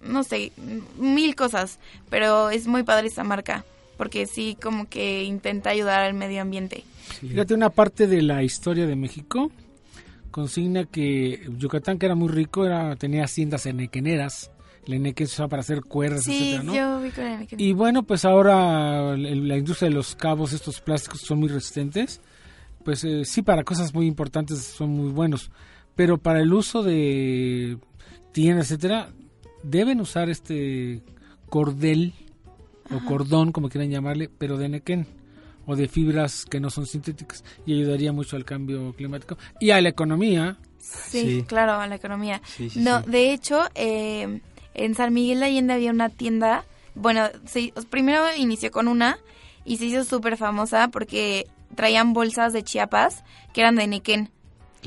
no 0.00 0.22
sé, 0.22 0.52
mil 0.96 1.34
cosas, 1.34 1.78
pero 2.08 2.50
es 2.50 2.66
muy 2.66 2.82
padre 2.84 3.08
esta 3.08 3.24
marca 3.24 3.64
porque 3.98 4.24
sí 4.26 4.56
como 4.62 4.88
que 4.88 5.24
intenta 5.24 5.68
ayudar 5.70 6.00
al 6.00 6.14
medio 6.14 6.40
ambiente. 6.40 6.84
Fíjate, 7.20 7.52
una 7.52 7.68
parte 7.68 8.06
de 8.06 8.22
la 8.22 8.42
historia 8.42 8.86
de 8.86 8.96
México 8.96 9.50
consigna 10.30 10.84
que 10.84 11.46
Yucatán, 11.58 11.98
que 11.98 12.06
era 12.06 12.14
muy 12.14 12.28
rico, 12.28 12.64
era 12.64 12.96
tenía 12.96 13.24
haciendas 13.24 13.66
enequeneras. 13.66 14.50
El 14.86 14.94
eneque 14.94 15.26
se 15.26 15.34
usaba 15.34 15.48
para 15.48 15.60
hacer 15.60 15.82
cuerdas, 15.82 16.24
Sí, 16.24 16.32
etcétera, 16.54 16.62
¿no? 16.62 16.74
yo 16.74 17.00
vi 17.02 17.10
con 17.10 17.24
el- 17.24 17.46
Y 17.60 17.72
bueno, 17.74 18.04
pues 18.04 18.24
ahora 18.24 19.16
la 19.16 19.56
industria 19.58 19.90
de 19.90 19.94
los 19.94 20.14
cabos, 20.14 20.54
estos 20.54 20.80
plásticos 20.80 21.20
son 21.20 21.40
muy 21.40 21.48
resistentes. 21.48 22.20
Pues 22.84 23.04
eh, 23.04 23.24
sí, 23.26 23.42
para 23.42 23.64
cosas 23.64 23.92
muy 23.92 24.06
importantes 24.06 24.60
son 24.60 24.90
muy 24.90 25.10
buenos. 25.10 25.50
Pero 25.94 26.16
para 26.16 26.40
el 26.40 26.52
uso 26.54 26.82
de 26.82 27.76
tiendas, 28.32 28.70
etcétera, 28.70 29.10
deben 29.62 30.00
usar 30.00 30.30
este 30.30 31.02
cordel 31.50 32.14
o 32.90 33.04
cordón, 33.04 33.52
como 33.52 33.68
quieran 33.68 33.90
llamarle, 33.90 34.28
pero 34.38 34.56
de 34.56 34.68
nequén 34.68 35.06
o 35.66 35.76
de 35.76 35.88
fibras 35.88 36.44
que 36.46 36.60
no 36.60 36.70
son 36.70 36.86
sintéticas 36.86 37.44
y 37.66 37.74
ayudaría 37.74 38.12
mucho 38.12 38.36
al 38.36 38.44
cambio 38.44 38.94
climático 38.94 39.36
y 39.60 39.70
a 39.70 39.80
la 39.80 39.90
economía. 39.90 40.56
Sí, 40.78 41.20
Sí. 41.20 41.44
claro, 41.46 41.72
a 41.74 41.86
la 41.86 41.96
economía. 41.96 42.40
Sí, 42.56 42.70
sí, 42.70 42.80
no, 42.80 43.02
sí. 43.02 43.10
de 43.10 43.32
hecho, 43.32 43.60
eh, 43.74 44.40
en 44.74 44.94
San 44.94 45.12
Miguel 45.12 45.40
de 45.40 45.46
Allende 45.46 45.74
había 45.74 45.90
una 45.90 46.08
tienda, 46.08 46.64
bueno, 46.94 47.26
se- 47.44 47.72
primero 47.90 48.22
inició 48.36 48.70
con 48.70 48.88
una 48.88 49.18
y 49.66 49.76
se 49.76 49.84
hizo 49.86 50.04
súper 50.04 50.36
famosa 50.38 50.88
porque 50.88 51.46
traían 51.74 52.14
bolsas 52.14 52.54
de 52.54 52.62
Chiapas 52.62 53.22
que 53.52 53.60
eran 53.60 53.76
de 53.76 53.86
Nequén. 53.86 54.30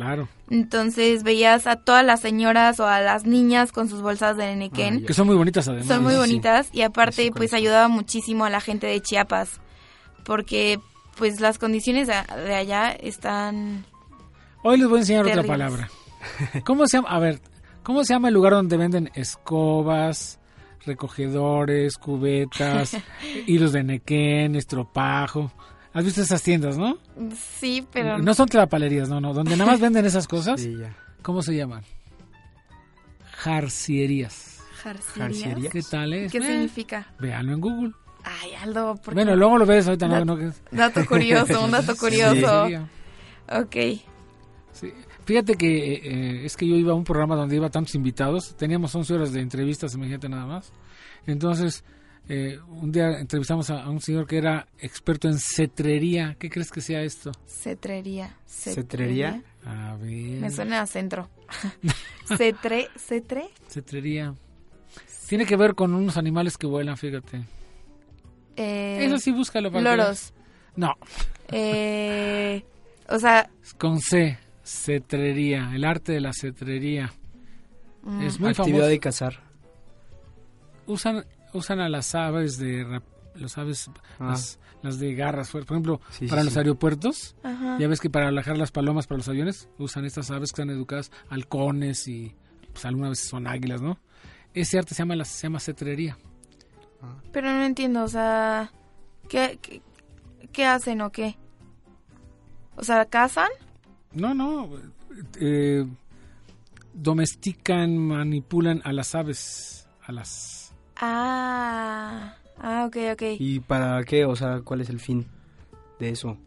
Claro, 0.01 0.27
Entonces 0.49 1.23
veías 1.23 1.67
a 1.67 1.75
todas 1.75 2.03
las 2.03 2.21
señoras 2.21 2.79
o 2.79 2.87
a 2.87 3.01
las 3.01 3.25
niñas 3.25 3.71
con 3.71 3.87
sus 3.87 4.01
bolsas 4.01 4.35
de 4.37 4.55
Nequén. 4.55 5.01
Ah, 5.03 5.07
que 5.07 5.13
son 5.13 5.27
muy 5.27 5.35
bonitas 5.35 5.67
además. 5.67 5.87
Son 5.87 6.01
muy 6.01 6.13
sí, 6.13 6.19
sí. 6.19 6.27
bonitas 6.27 6.69
y 6.73 6.81
aparte 6.81 7.25
Eso 7.25 7.33
pues 7.35 7.53
ayudaba 7.53 7.87
muchísimo 7.87 8.45
a 8.45 8.49
la 8.49 8.61
gente 8.61 8.87
de 8.87 8.99
Chiapas 9.01 9.59
porque 10.23 10.79
pues 11.17 11.39
las 11.39 11.59
condiciones 11.59 12.07
de, 12.07 12.15
de 12.35 12.55
allá 12.55 12.91
están 12.91 13.85
Hoy 14.63 14.77
les 14.77 14.87
voy 14.87 14.97
a 14.97 15.01
enseñar 15.01 15.21
otra 15.23 15.41
Terribles. 15.41 15.51
palabra. 15.51 15.89
¿Cómo 16.65 16.87
se 16.87 16.97
llama? 16.97 17.09
A 17.09 17.19
ver, 17.19 17.39
¿Cómo 17.83 18.03
se 18.03 18.13
llama 18.13 18.27
el 18.27 18.33
lugar 18.35 18.53
donde 18.53 18.77
venden 18.77 19.09
escobas, 19.15 20.39
recogedores, 20.85 21.97
cubetas, 21.97 22.95
hilos 23.47 23.71
de 23.71 23.83
nequén, 23.83 24.55
estropajo? 24.55 25.51
¿Has 25.93 26.05
visto 26.05 26.21
esas 26.21 26.41
tiendas, 26.41 26.77
no? 26.77 26.97
Sí, 27.35 27.85
pero... 27.91 28.17
No 28.19 28.33
son 28.33 28.47
tlapalerías, 28.47 29.09
no, 29.09 29.19
no. 29.19 29.33
Donde 29.33 29.57
nada 29.57 29.71
más 29.71 29.79
venden 29.81 30.05
esas 30.05 30.27
cosas, 30.27 30.61
Sí, 30.61 30.77
ya. 30.79 30.95
¿cómo 31.21 31.41
se 31.41 31.55
llaman? 31.55 31.83
Jarcierías. 33.33 34.59
Jarcerías. 34.83 35.71
¿Qué 35.71 35.81
tal 35.83 36.13
es? 36.13 36.31
¿Qué 36.31 36.37
Eh, 36.39 36.41
significa? 36.41 37.07
Véanlo 37.19 37.53
en 37.53 37.61
Google. 37.61 37.91
Ay, 38.23 38.51
Aldo, 38.61 38.95
¿por 38.95 39.13
qué 39.13 39.15
Bueno, 39.15 39.31
no? 39.31 39.37
luego 39.37 39.57
lo 39.57 39.65
ves 39.65 39.87
ahorita, 39.87 40.07
no, 40.07 40.15
Dat- 40.15 40.25
no, 40.25 40.37
que- 40.37 40.51
Dato 40.75 41.05
curioso, 41.05 41.63
un 41.65 41.71
dato 41.71 41.95
curioso. 41.97 42.45
Jarcería. 42.47 42.87
Ok. 43.49 43.75
Sí. 44.73 44.93
Fíjate 45.25 45.55
que 45.55 45.93
eh, 45.93 46.01
eh, 46.03 46.45
es 46.45 46.55
que 46.55 46.67
yo 46.67 46.75
iba 46.75 46.91
a 46.91 46.95
un 46.95 47.03
programa 47.03 47.35
donde 47.35 47.55
iba 47.55 47.69
tantos 47.69 47.95
invitados, 47.95 48.55
teníamos 48.57 48.93
11 48.93 49.13
horas 49.13 49.33
de 49.33 49.41
entrevistas, 49.41 49.93
imagínate 49.95 50.29
nada 50.29 50.45
más. 50.45 50.71
Entonces, 51.25 51.83
eh, 52.29 52.59
un 52.69 52.91
día 52.91 53.19
entrevistamos 53.19 53.69
a, 53.69 53.83
a 53.83 53.89
un 53.89 53.99
señor 54.01 54.25
que 54.27 54.37
era 54.37 54.67
experto 54.79 55.27
en 55.27 55.37
cetrería. 55.39 56.35
¿Qué 56.39 56.49
crees 56.49 56.71
que 56.71 56.81
sea 56.81 57.01
esto? 57.01 57.31
Cetrería. 57.47 58.37
¿Cetrería? 58.45 59.41
A 59.65 59.95
ver. 59.99 60.39
Me 60.39 60.49
suena 60.51 60.81
a 60.81 60.87
centro. 60.87 61.29
Cetre, 62.37 62.87
cetre. 62.97 63.49
Cetrería. 63.69 64.33
Tiene 65.27 65.45
que 65.45 65.55
ver 65.55 65.75
con 65.75 65.93
unos 65.93 66.17
animales 66.17 66.57
que 66.57 66.67
vuelan, 66.67 66.97
fíjate. 66.97 67.43
Eh, 68.55 69.05
Eso 69.05 69.17
sí, 69.17 69.31
búscalo. 69.31 69.71
para 69.71 69.95
loros. 69.95 70.33
No, 70.75 70.93
Eh, 71.49 72.63
o 73.09 73.19
sea, 73.19 73.49
con 73.77 73.99
C. 73.99 74.37
Cetrería, 74.63 75.71
el 75.73 75.83
arte 75.83 76.13
de 76.13 76.21
la 76.21 76.31
cetrería. 76.33 77.11
mm, 78.03 78.21
Es 78.21 78.39
muy 78.39 78.49
Actividad 78.51 78.75
famoso. 78.77 78.89
de 78.89 78.99
cazar. 78.99 79.43
Usan, 80.85 81.25
usan 81.53 81.79
a 81.79 81.89
las 81.89 82.13
aves 82.15 82.57
de 82.57 82.83
rap- 82.83 83.03
los 83.35 83.57
aves, 83.57 83.89
Ah. 84.19 84.29
las, 84.31 84.59
las 84.81 84.99
de 84.99 85.13
garras, 85.15 85.51
por 85.51 85.61
ejemplo, 85.63 86.01
Sí, 86.11 86.27
para 86.27 86.41
sí, 86.41 86.45
los 86.45 86.53
sí. 86.53 86.59
aeropuertos. 86.59 87.35
ajá. 87.43 87.77
Ya 87.79 87.87
ves 87.87 87.99
que 88.01 88.09
para 88.09 88.27
alejar 88.27 88.57
las 88.57 88.71
palomas 88.71 89.07
para 89.07 89.19
los 89.19 89.27
aviones 89.29 89.69
usan 89.77 90.03
estas 90.05 90.29
aves 90.31 90.51
que 90.51 90.61
están 90.61 90.69
educadas, 90.69 91.11
halcones 91.29 92.07
y 92.07 92.35
pues 92.73 92.83
algunas 92.85 93.11
veces 93.11 93.27
son 93.29 93.47
águilas, 93.47 93.81
¿no? 93.81 93.99
Ese 94.53 94.77
arte 94.77 94.93
se 94.95 94.99
llama, 95.03 95.15
la, 95.15 95.23
se 95.25 95.43
llama 95.43 95.59
cetrería. 95.61 96.17
Pero 97.31 97.51
no 97.51 97.63
entiendo, 97.63 98.03
o 98.03 98.07
sea, 98.07 98.71
¿qué, 99.29 99.57
qué, 99.61 99.81
qué 100.51 100.65
hacen 100.65 100.99
o 101.01 101.09
qué? 101.11 101.37
O 102.75 102.83
sea, 102.83 103.05
¿cazan? 103.05 103.49
No, 104.13 104.33
no, 104.33 104.69
eh, 105.39 105.85
domestican, 106.93 107.97
manipulan 107.97 108.81
a 108.83 108.91
las 108.93 109.15
aves, 109.15 109.87
a 110.05 110.11
las... 110.11 110.60
Ah, 111.01 112.35
ah, 112.59 112.85
ok, 112.87 112.97
ok. 113.13 113.21
¿Y 113.39 113.59
para 113.59 114.03
qué? 114.03 114.25
O 114.25 114.35
sea, 114.35 114.61
¿cuál 114.63 114.81
es 114.81 114.89
el 114.89 114.99
fin 114.99 115.25
de 115.99 116.09
eso? 116.09 116.37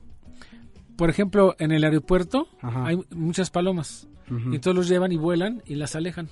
Por 0.97 1.11
ejemplo, 1.11 1.57
en 1.59 1.73
el 1.73 1.83
aeropuerto 1.85 2.49
Ajá. 2.62 2.87
hay 2.87 2.99
muchas 3.11 3.51
palomas 3.51 4.07
y 4.31 4.55
entonces 4.55 4.75
los 4.75 4.88
llevan 4.88 5.12
y 5.12 5.17
vuelan 5.17 5.62
y 5.67 5.75
las 5.75 5.97
alejan. 5.97 6.29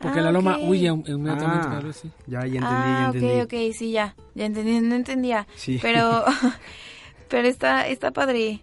Porque 0.00 0.18
Ah, 0.18 0.24
la 0.24 0.32
loma 0.32 0.58
ok. 0.58 0.68
huye 0.68 0.88
inmediatamente. 0.88 1.68
Ah. 1.70 1.92
sí. 1.92 2.10
Ya, 2.26 2.40
ya 2.40 2.44
entendí, 2.46 2.64
ah, 2.68 3.10
ya 3.12 3.18
entendí. 3.18 3.40
ok, 3.40 3.44
ok, 3.70 3.74
sí, 3.78 3.90
ya. 3.92 4.14
Ya 4.34 4.44
entendí, 4.44 4.80
no 4.80 4.94
entendía. 4.94 5.46
Sí. 5.56 5.78
Pero, 5.80 6.24
pero 7.30 7.48
está, 7.48 7.86
está 7.88 8.10
padre. 8.10 8.60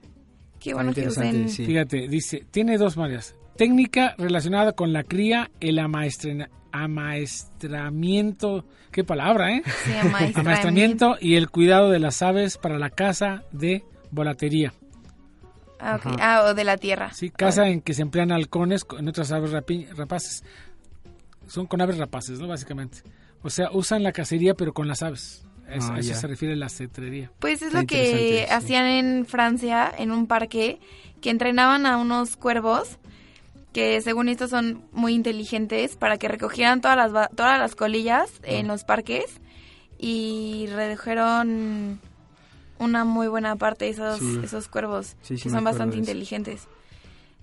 Qué 0.59 0.69
Está 0.69 0.75
bueno 0.75 0.93
que 0.93 1.07
usen. 1.07 1.49
sí. 1.49 1.65
Fíjate, 1.65 2.07
dice, 2.07 2.45
tiene 2.51 2.77
dos 2.77 2.95
maneras. 2.97 3.33
Técnica 3.57 4.13
relacionada 4.17 4.73
con 4.73 4.93
la 4.93 5.03
cría, 5.03 5.49
el 5.59 5.79
amaestrena- 5.79 6.49
amaestramiento, 6.73 8.65
qué 8.91 9.03
palabra, 9.03 9.51
¿eh? 9.55 9.63
Sí, 9.85 9.91
amaestramiento. 9.91 10.39
Amaestramiento 10.41 11.17
y 11.19 11.35
el 11.35 11.49
cuidado 11.49 11.89
de 11.89 11.99
las 11.99 12.21
aves 12.21 12.57
para 12.57 12.77
la 12.79 12.89
caza 12.89 13.43
de 13.51 13.83
volatería. 14.11 14.73
Ah, 15.79 15.95
ok. 15.95 16.05
Ajá. 16.05 16.15
Ah, 16.19 16.43
o 16.49 16.53
de 16.53 16.63
la 16.63 16.77
tierra. 16.77 17.13
Sí, 17.13 17.29
caza 17.29 17.67
en 17.67 17.81
que 17.81 17.93
se 17.93 18.01
emplean 18.01 18.31
halcones 18.31 18.85
con- 18.85 18.99
en 18.99 19.07
otras 19.07 19.31
aves 19.31 19.51
rapi- 19.51 19.87
rapaces. 19.95 20.43
Son 21.47 21.65
con 21.67 21.81
aves 21.81 21.97
rapaces, 21.97 22.39
¿no? 22.39 22.47
Básicamente. 22.47 22.99
O 23.41 23.49
sea, 23.49 23.69
usan 23.71 24.01
la 24.03 24.11
cacería 24.13 24.53
pero 24.53 24.73
con 24.73 24.87
las 24.87 25.03
aves. 25.03 25.45
Es- 25.69 25.85
Ah, 25.85 25.95
a 25.95 25.99
eso 25.99 26.09
ya. 26.09 26.15
se 26.15 26.27
refiere 26.27 26.55
la 26.55 26.69
cetrería. 26.69 27.31
Pues 27.39 27.61
es 27.61 27.67
Está 27.67 27.81
lo 27.81 27.87
que 27.87 28.45
sí. 28.47 28.51
hacían 28.53 28.85
en 28.85 29.25
Francia, 29.25 29.91
en 29.97 30.11
un 30.11 30.27
parque, 30.27 30.79
que 31.21 31.29
entrenaban 31.29 31.85
a 31.85 31.97
unos 31.97 32.35
cuervos, 32.37 32.97
que 33.73 33.99
según 34.01 34.29
esto 34.29 34.47
son 34.47 34.83
muy 34.91 35.13
inteligentes, 35.13 35.95
para 35.97 36.17
que 36.17 36.27
recogieran 36.27 36.79
todas 36.81 36.95
las, 36.97 37.11
ba- 37.11 37.29
todas 37.35 37.59
las 37.59 37.75
colillas 37.75 38.29
en 38.43 38.67
los 38.67 38.83
parques 38.83 39.25
y 39.99 40.67
redujeron 40.73 41.99
una 42.79 43.05
muy 43.05 43.27
buena 43.27 43.55
parte 43.55 43.85
de 43.85 43.91
esos, 43.91 44.19
Sí. 44.19 44.39
esos 44.43 44.67
cuervos, 44.67 45.15
Sí, 45.21 45.37
sí 45.37 45.43
que 45.43 45.49
son 45.49 45.63
bastante 45.63 45.97
inteligentes. 45.97 46.67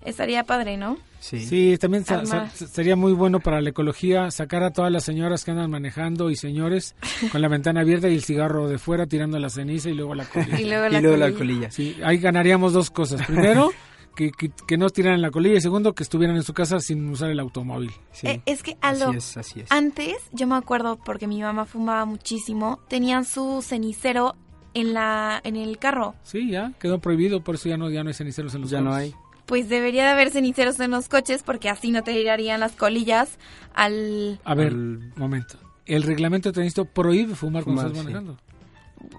Estaría 0.03 0.43
padre, 0.43 0.77
¿no? 0.77 0.97
Sí. 1.19 1.39
Sí, 1.45 1.77
también 1.79 2.03
sa- 2.03 2.25
sa- 2.25 2.37
Armar. 2.37 2.51
sería 2.51 2.95
muy 2.95 3.13
bueno 3.13 3.39
para 3.39 3.61
la 3.61 3.69
ecología 3.69 4.31
sacar 4.31 4.63
a 4.63 4.71
todas 4.71 4.91
las 4.91 5.03
señoras 5.03 5.45
que 5.45 5.51
andan 5.51 5.69
manejando 5.69 6.31
y 6.31 6.35
señores 6.35 6.95
con 7.31 7.39
la 7.41 7.47
ventana 7.47 7.81
abierta 7.81 8.09
y 8.09 8.15
el 8.15 8.23
cigarro 8.23 8.67
de 8.67 8.79
fuera 8.79 9.05
tirando 9.05 9.37
la 9.37 9.51
ceniza 9.51 9.89
y 9.89 9.93
luego 9.93 10.15
la 10.15 10.25
colilla. 10.29 10.59
Y 10.59 10.65
luego 10.65 10.87
Y 10.87 10.89
la 11.01 11.17
la 11.17 11.31
colilla. 11.33 11.69
Sí, 11.69 11.97
ahí 12.03 12.17
ganaríamos 12.17 12.73
dos 12.73 12.89
cosas. 12.89 13.23
Primero, 13.27 13.69
que, 14.15 14.31
que, 14.31 14.51
que 14.67 14.77
no 14.77 14.89
tiraran 14.89 15.21
la 15.21 15.31
colilla 15.31 15.57
y 15.57 15.61
segundo, 15.61 15.93
que 15.93 16.03
estuvieran 16.03 16.35
en 16.35 16.43
su 16.43 16.53
casa 16.53 16.79
sin 16.79 17.09
usar 17.09 17.29
el 17.29 17.39
automóvil. 17.39 17.91
Sí. 18.11 18.27
Eh, 18.27 18.41
es 18.45 18.63
que, 18.63 18.77
Aldo, 18.81 19.09
Así 19.09 19.17
es, 19.17 19.37
así 19.37 19.59
es. 19.61 19.71
Antes, 19.71 20.17
yo 20.31 20.47
me 20.47 20.55
acuerdo 20.55 20.97
porque 21.03 21.27
mi 21.27 21.41
mamá 21.41 21.65
fumaba 21.65 22.05
muchísimo, 22.05 22.79
tenían 22.87 23.25
su 23.25 23.61
cenicero 23.61 24.35
en 24.73 24.93
la 24.93 25.41
en 25.43 25.55
el 25.55 25.77
carro. 25.79 26.15
Sí, 26.23 26.49
ya 26.49 26.73
quedó 26.79 26.99
prohibido, 26.99 27.43
por 27.43 27.55
eso 27.55 27.67
ya 27.69 27.77
no, 27.77 27.89
ya 27.89 28.03
no 28.03 28.09
hay 28.09 28.13
ceniceros 28.13 28.53
en 28.55 28.61
los 28.61 28.69
Ya 28.69 28.81
no 28.81 28.93
hay. 28.93 29.13
Pues 29.45 29.67
debería 29.67 30.05
de 30.05 30.11
haber 30.11 30.29
ceniceros 30.29 30.79
en 30.79 30.91
los 30.91 31.09
coches 31.09 31.43
porque 31.43 31.67
así 31.69 31.91
no 31.91 32.03
te 32.03 32.13
tirarían 32.13 32.61
las 32.61 32.71
colillas 32.73 33.37
al... 33.73 34.39
A 34.45 34.55
ver, 34.55 34.67
Al- 34.67 35.13
momento. 35.17 35.57
El 35.85 36.03
reglamento 36.03 36.49
de 36.49 36.53
tránsito 36.53 36.85
prohíbe 36.85 37.35
fumar 37.35 37.63
cuando 37.65 37.81
Fumar, 37.81 38.07
estás 38.07 38.23
sí. 38.23 38.31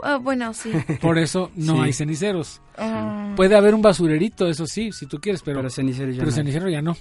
Ah, 0.03 0.17
bueno, 0.17 0.53
sí. 0.55 0.73
Por 1.01 1.19
eso 1.19 1.51
no 1.57 1.77
Sí. 1.77 1.81
hay 1.83 1.93
ceniceros. 1.93 2.61
Mm, 2.79 3.35
Puede 3.35 3.57
haber 3.57 3.75
un 3.75 3.83
basurerito, 3.83 4.49
eso 4.49 4.67
sí, 4.67 4.91
si 4.93 5.07
tú 5.07 5.19
quieres, 5.21 5.43
pero, 5.43 5.59
Pero 5.59 5.71
cenicero 5.71 6.11
ya 6.11 6.19
pero 6.19 6.31
no 6.31 6.31
hay. 6.31 6.35
cenicero 6.37 6.69
ya 6.69 6.83
no. 6.83 6.97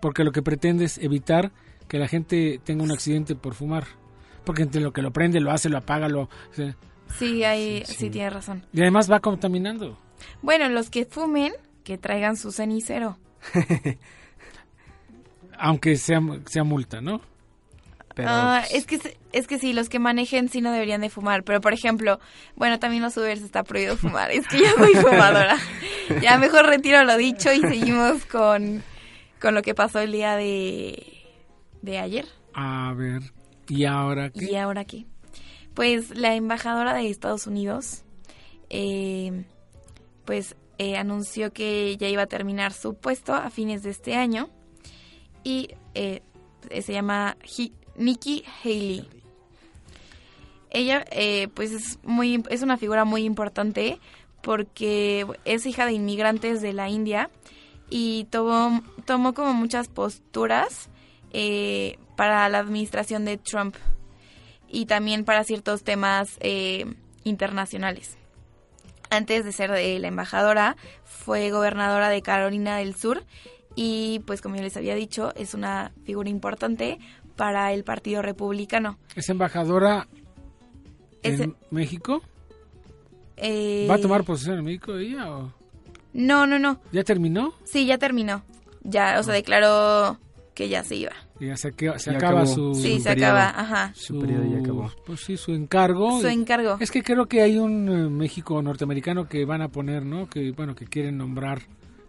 Porque 0.00 0.24
lo 0.24 0.32
que 0.32 0.42
pretende 0.42 0.84
es 0.86 0.98
evitar 0.98 1.52
que 1.88 1.98
la 1.98 2.08
gente 2.08 2.60
tenga 2.64 2.82
un 2.84 2.90
accidente 2.92 3.34
por 3.34 3.54
fumar. 3.54 3.84
Porque 4.44 4.62
entre 4.62 4.80
lo 4.80 4.92
que 4.92 5.02
lo 5.02 5.12
prende, 5.12 5.40
lo 5.40 5.50
hace, 5.52 5.68
lo 5.68 5.78
apaga, 5.78 6.08
lo... 6.08 6.28
sí. 6.52 6.74
sí, 7.18 7.44
ahí 7.44 7.82
sí, 7.86 7.94
sí. 7.94 8.10
tienes 8.10 8.32
razón. 8.32 8.64
Y 8.72 8.80
además 8.80 9.10
va 9.10 9.20
contaminando. 9.20 9.96
Bueno, 10.42 10.68
los 10.68 10.90
que 10.90 11.04
fumen, 11.04 11.52
que 11.84 11.98
traigan 11.98 12.36
su 12.36 12.50
cenicero. 12.52 13.18
Aunque 15.58 15.96
sea, 15.96 16.20
sea 16.46 16.64
multa, 16.64 17.00
¿no? 17.00 17.20
Pero, 18.14 18.28
Ah, 18.30 18.62
pues, 18.68 18.74
es 18.74 18.86
que 18.86 19.16
es 19.32 19.46
que 19.46 19.58
sí, 19.58 19.72
los 19.72 19.88
que 19.88 19.98
manejen 19.98 20.48
sí 20.48 20.60
no 20.60 20.70
deberían 20.72 21.00
de 21.00 21.08
fumar, 21.10 21.44
pero 21.44 21.60
por 21.60 21.72
ejemplo, 21.72 22.18
bueno, 22.56 22.78
también 22.78 23.02
los 23.02 23.16
Ubers 23.16 23.40
está 23.42 23.62
prohibido 23.64 23.96
fumar, 23.96 24.30
es 24.30 24.46
que 24.48 24.60
ya 24.60 24.72
soy 24.74 24.94
fumadora. 24.94 25.56
ya 26.20 26.36
mejor 26.38 26.66
retiro 26.66 27.02
lo 27.04 27.16
dicho 27.16 27.52
y 27.52 27.60
seguimos 27.60 28.24
con, 28.26 28.82
con 29.40 29.54
lo 29.54 29.62
que 29.62 29.74
pasó 29.74 30.00
el 30.00 30.12
día 30.12 30.36
de, 30.36 31.02
de 31.80 31.98
ayer. 31.98 32.26
A 32.54 32.92
ver, 32.94 33.22
¿y 33.68 33.86
ahora 33.86 34.28
qué? 34.30 34.44
¿Y 34.52 34.56
ahora 34.56 34.84
qué? 34.84 35.06
Pues 35.74 36.10
la 36.16 36.34
embajadora 36.34 36.92
de 36.92 37.08
Estados 37.08 37.46
Unidos, 37.46 38.04
eh, 38.68 39.44
pues 40.26 40.54
eh, 40.76 40.96
anunció 40.96 41.52
que 41.52 41.96
ya 41.96 42.08
iba 42.08 42.22
a 42.22 42.26
terminar 42.26 42.72
su 42.74 42.94
puesto 42.94 43.34
a 43.34 43.48
fines 43.48 43.82
de 43.82 43.90
este 43.90 44.14
año 44.16 44.50
y 45.44 45.68
eh, 45.94 46.20
se 46.82 46.92
llama 46.92 47.36
Nikki 47.96 48.44
Haley. 48.62 49.08
Ella, 50.70 51.04
eh, 51.10 51.48
pues 51.54 51.72
es 51.72 51.98
muy, 52.02 52.42
es 52.48 52.62
una 52.62 52.78
figura 52.78 53.04
muy 53.04 53.24
importante 53.24 53.98
porque 54.40 55.26
es 55.44 55.66
hija 55.66 55.86
de 55.86 55.92
inmigrantes 55.92 56.62
de 56.62 56.72
la 56.72 56.88
India 56.88 57.30
y 57.90 58.24
tomó, 58.30 58.82
como 59.06 59.52
muchas 59.52 59.88
posturas 59.88 60.88
eh, 61.32 61.98
para 62.16 62.48
la 62.48 62.58
administración 62.58 63.24
de 63.26 63.36
Trump 63.36 63.76
y 64.68 64.86
también 64.86 65.24
para 65.24 65.44
ciertos 65.44 65.84
temas 65.84 66.38
eh, 66.40 66.86
internacionales. 67.24 68.16
Antes 69.10 69.44
de 69.44 69.52
ser 69.52 69.70
la 69.70 70.08
embajadora, 70.08 70.76
fue 71.04 71.50
gobernadora 71.50 72.08
de 72.08 72.22
Carolina 72.22 72.78
del 72.78 72.96
Sur 72.96 73.24
y 73.74 74.20
pues 74.26 74.40
como 74.40 74.56
yo 74.56 74.62
les 74.62 74.76
había 74.76 74.94
dicho, 74.94 75.32
es 75.36 75.54
una 75.54 75.92
figura 76.04 76.28
importante 76.28 76.98
para 77.42 77.72
el 77.72 77.82
Partido 77.82 78.22
Republicano. 78.22 78.98
¿Es 79.16 79.28
embajadora 79.28 80.06
Es- 81.24 81.40
en 81.40 81.56
México? 81.72 82.22
Eh, 83.36 83.84
¿Va 83.90 83.96
a 83.96 83.98
tomar 83.98 84.22
posesión 84.22 84.58
en 84.60 84.64
México 84.64 84.94
ella 84.96 85.28
o 85.28 85.52
No, 86.12 86.46
no, 86.46 86.60
no. 86.60 86.78
ya 86.92 87.02
terminó? 87.02 87.52
Sí, 87.64 87.84
ya 87.84 87.98
terminó. 87.98 88.42
Ya, 88.84 89.16
o 89.18 89.24
sea, 89.24 89.34
declaró 89.34 90.18
que 90.54 90.68
ya 90.68 90.84
se 90.84 90.94
iba. 90.94 91.10
Ya 91.40 91.56
se, 91.56 91.68
acaba, 91.68 91.98
se 91.98 92.12
Ya 92.12 92.16
acaba 92.18 92.42
acabó. 92.42 92.54
su... 92.54 92.74
Sí, 92.76 92.98
Su 92.98 93.02
se 93.02 93.08
periodo. 93.08 93.30
acaba, 93.32 93.60
ajá. 93.60 93.92
Su 93.96 94.20
periodo 94.20 94.44
ya 94.44 94.58
acabó. 94.60 94.90
Pues 95.04 95.18
sí, 95.22 95.36
su 95.36 95.52
encargo. 95.52 96.20
Su 96.20 96.28
encargo. 96.28 96.76
Es 96.78 96.92
que 96.92 97.02
creo 97.02 97.26
que 97.26 97.42
hay 97.42 97.58
un 97.58 97.88
eh, 97.88 98.08
México 98.08 98.62
norteamericano 98.62 99.26
que 99.28 99.44
van 99.44 99.62
a 99.62 99.68
poner, 99.68 100.04
¿no? 100.06 100.28
Que, 100.28 100.52
bueno, 100.52 100.76
que 100.76 100.84
quieren 100.86 101.18
nombrar, 101.18 101.62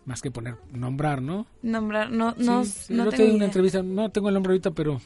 más 0.05 0.21
que 0.21 0.29
poner, 0.29 0.57
nombrar, 0.71 1.23
¿no? 1.23 1.47
Nombrar, 1.63 2.11
no, 2.11 2.35
no, 2.37 2.63
Sí, 2.65 2.71
sí, 2.87 2.93
no 2.93 3.09
tengo 3.09 3.23
una 3.29 3.33
idea. 3.37 3.45
entrevista, 3.47 3.81
no 3.81 4.09
tengo 4.11 4.27
el 4.27 4.35
nombre 4.35 4.51
ahorita, 4.51 4.69
pero 4.71 4.99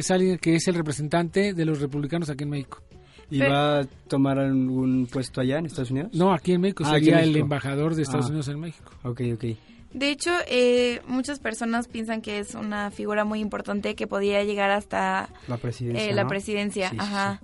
es 0.00 0.10
alguien 0.10 0.38
que 0.38 0.54
es 0.56 0.66
el 0.68 0.74
representante 0.74 1.52
de 1.54 1.64
los 1.64 1.80
republicanos 1.80 2.28
aquí 2.30 2.44
en 2.44 2.50
México. 2.50 2.82
¿Y 3.30 3.40
Pero- 3.40 3.52
va 3.52 3.80
a 3.80 3.84
tomar 4.08 4.38
algún 4.38 5.06
puesto 5.06 5.40
allá 5.40 5.58
en 5.58 5.66
Estados 5.66 5.90
Unidos? 5.90 6.10
No, 6.14 6.32
aquí 6.32 6.52
en 6.52 6.62
México 6.62 6.84
Ah, 6.86 6.92
sería 6.94 7.18
en 7.22 7.28
el 7.30 7.36
embajador 7.36 7.94
de 7.94 8.02
Estados 8.02 8.26
Ah. 8.26 8.28
Unidos 8.28 8.48
en 8.48 8.60
México. 8.60 8.90
Ok, 9.02 9.20
ok. 9.34 9.44
De 9.92 10.10
hecho, 10.10 10.30
eh, 10.48 11.00
muchas 11.06 11.38
personas 11.40 11.88
piensan 11.88 12.20
que 12.20 12.38
es 12.38 12.54
una 12.54 12.90
figura 12.90 13.24
muy 13.24 13.40
importante 13.40 13.94
que 13.94 14.06
podría 14.06 14.44
llegar 14.44 14.70
hasta 14.70 15.28
La 15.46 15.56
presidencia. 15.56 16.04
eh, 16.10 16.14
la 16.14 16.22
¿no? 16.24 16.28
presidencia. 16.28 16.90
Sí, 16.90 16.96
sí, 16.96 17.00
Ajá. 17.02 17.40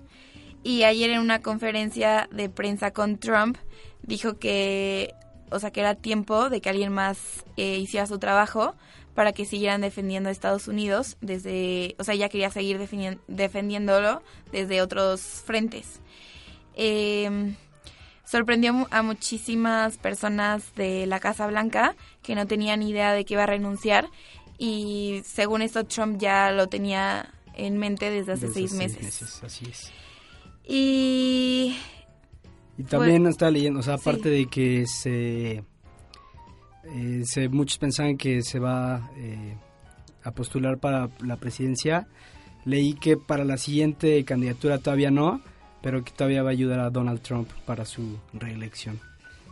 Y 0.63 0.83
ayer 0.85 1.11
en 1.11 1.21
una 1.21 1.41
conferencia 1.43 2.29
de 2.33 2.49
prensa 2.49 2.91
con 2.93 3.19
Trump 3.19 3.57
dijo 4.03 4.39
que, 4.39 5.13
o 5.51 5.59
sea, 5.59 5.71
que 5.71 5.81
era 5.81 5.95
tiempo 5.95 6.49
de 6.49 6.61
que 6.63 6.71
alguien 6.71 6.93
más 6.93 7.45
eh, 7.59 7.79
hiciera 7.79 8.07
su 8.07 8.19
trabajo 8.19 8.75
para 9.15 9.33
que 9.33 9.45
siguieran 9.45 9.81
defendiendo 9.81 10.29
a 10.29 10.33
Estados 10.33 10.69
Unidos 10.69 11.17
desde, 11.21 11.95
o 11.99 12.05
sea, 12.05 12.15
ya 12.15 12.29
quería 12.29 12.51
seguir 12.51 12.79
defendiéndolo 13.29 14.23
desde 14.53 14.83
otros 14.83 15.21
frentes. 15.45 16.01
Eh, 16.75 17.55
sorprendió 18.25 18.87
a 18.91 19.03
muchísimas 19.03 19.97
personas 19.99 20.75
de 20.75 21.07
la 21.07 21.21
Casa 21.21 21.47
Blanca 21.47 21.95
que 22.23 22.35
no 22.35 22.47
tenían 22.47 22.83
idea 22.83 23.13
de 23.13 23.25
que 23.25 23.35
iba 23.35 23.45
a 23.45 23.47
renunciar 23.47 24.09
y 24.59 25.23
según 25.25 25.63
esto 25.63 25.85
Trump 25.85 26.19
ya 26.19 26.51
lo 26.51 26.69
tenía 26.69 27.33
en 27.55 27.79
mente 27.79 28.11
desde 28.11 28.33
hace 28.33 28.49
Desde 28.49 28.55
seis 28.55 28.73
meses. 28.75 29.43
Así 29.45 29.67
es. 29.71 29.93
Y 30.67 31.77
Y 32.79 32.83
también 32.85 33.23
Pues, 33.23 33.35
estaba 33.35 33.51
leyendo, 33.51 33.81
o 33.81 33.83
sea, 33.83 33.97
sí. 33.99 34.03
aparte 34.09 34.29
de 34.31 34.47
que 34.47 34.87
se, 34.87 35.63
eh, 36.93 37.23
se- 37.25 37.49
Muchos 37.49 37.79
pensaban 37.79 38.17
que 38.17 38.43
se 38.43 38.59
va 38.59 39.11
eh, 39.17 39.57
a 40.23 40.31
postular 40.33 40.79
para 40.79 41.09
la 41.21 41.37
presidencia. 41.37 42.07
Leí 42.65 42.95
que 42.95 43.17
para 43.17 43.45
la 43.45 43.57
siguiente 43.59 44.25
candidatura 44.25 44.79
todavía 44.79 45.11
no, 45.11 45.41
pero 45.83 46.03
que 46.03 46.13
todavía 46.13 46.43
va 46.43 46.49
a 46.51 46.53
ayudar 46.53 46.81
a 46.81 46.91
Donald 46.91 47.21
Trump 47.21 47.49
para 47.67 47.85
su 47.85 48.19
reelección. 48.33 48.99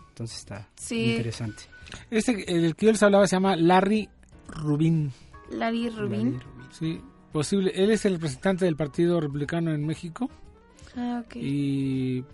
Entonces 0.08 0.38
está 0.38 0.68
Sí. 0.76 1.10
interesante. 1.12 1.64
Este, 2.10 2.50
el 2.54 2.74
que 2.74 2.86
yo 2.86 2.92
les 2.92 3.02
hablaba 3.02 3.26
se 3.26 3.36
llama 3.36 3.54
Larry 3.56 4.08
Rubin. 4.48 5.12
Larry 5.50 5.90
Rubin. 5.90 6.40
Sí, 6.70 7.00
posible. 7.32 7.72
Él 7.74 7.90
es 7.90 8.04
el 8.06 8.14
representante 8.14 8.64
del 8.64 8.76
Partido 8.76 9.20
Republicano 9.20 9.74
en 9.74 9.84
México 9.86 10.30
Ah, 10.96 11.22
ok. 11.24 11.36
y 11.36 12.24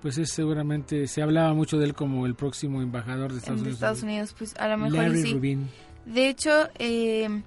pues 0.00 0.18
es 0.18 0.30
seguramente 0.30 1.06
se 1.06 1.22
hablaba 1.22 1.52
mucho 1.54 1.78
de 1.78 1.86
él 1.86 1.94
como 1.94 2.26
el 2.26 2.34
próximo 2.34 2.82
embajador 2.82 3.32
de 3.32 3.38
Estados 3.38 3.60
En 3.60 3.62
Unidos. 3.62 3.74
Estados 3.74 4.02
Unidos, 4.02 4.34
pues 4.36 4.54
a 4.56 4.68
lo 4.68 4.78
mejor 4.78 4.98
Larry 4.98 5.22
sí. 5.22 5.32
Rubin. 5.34 5.68
De 6.06 6.28
hecho, 6.28 6.68
eh, 6.78 7.42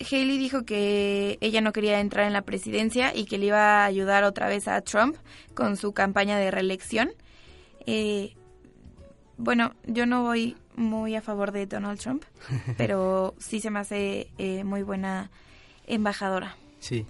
Haley 0.00 0.38
dijo 0.38 0.64
que 0.64 1.38
ella 1.40 1.60
no 1.60 1.72
quería 1.72 2.00
entrar 2.00 2.26
en 2.26 2.32
la 2.32 2.42
presidencia 2.42 3.14
y 3.14 3.24
que 3.24 3.38
le 3.38 3.46
iba 3.46 3.82
a 3.82 3.84
ayudar 3.84 4.24
otra 4.24 4.48
vez 4.48 4.68
a 4.68 4.80
Trump 4.80 5.16
con 5.54 5.76
su 5.76 5.92
campaña 5.92 6.38
de 6.38 6.50
reelección. 6.50 7.12
Eh, 7.86 8.34
bueno, 9.36 9.74
yo 9.86 10.06
no 10.06 10.22
voy 10.22 10.56
muy 10.76 11.14
a 11.14 11.22
favor 11.22 11.52
de 11.52 11.66
Donald 11.66 12.00
Trump, 12.00 12.24
pero 12.76 13.34
sí 13.38 13.60
se 13.60 13.70
me 13.70 13.80
hace 13.80 14.28
eh, 14.38 14.64
muy 14.64 14.82
buena 14.82 15.30
embajadora. 15.86 16.56
Sí. 16.78 17.06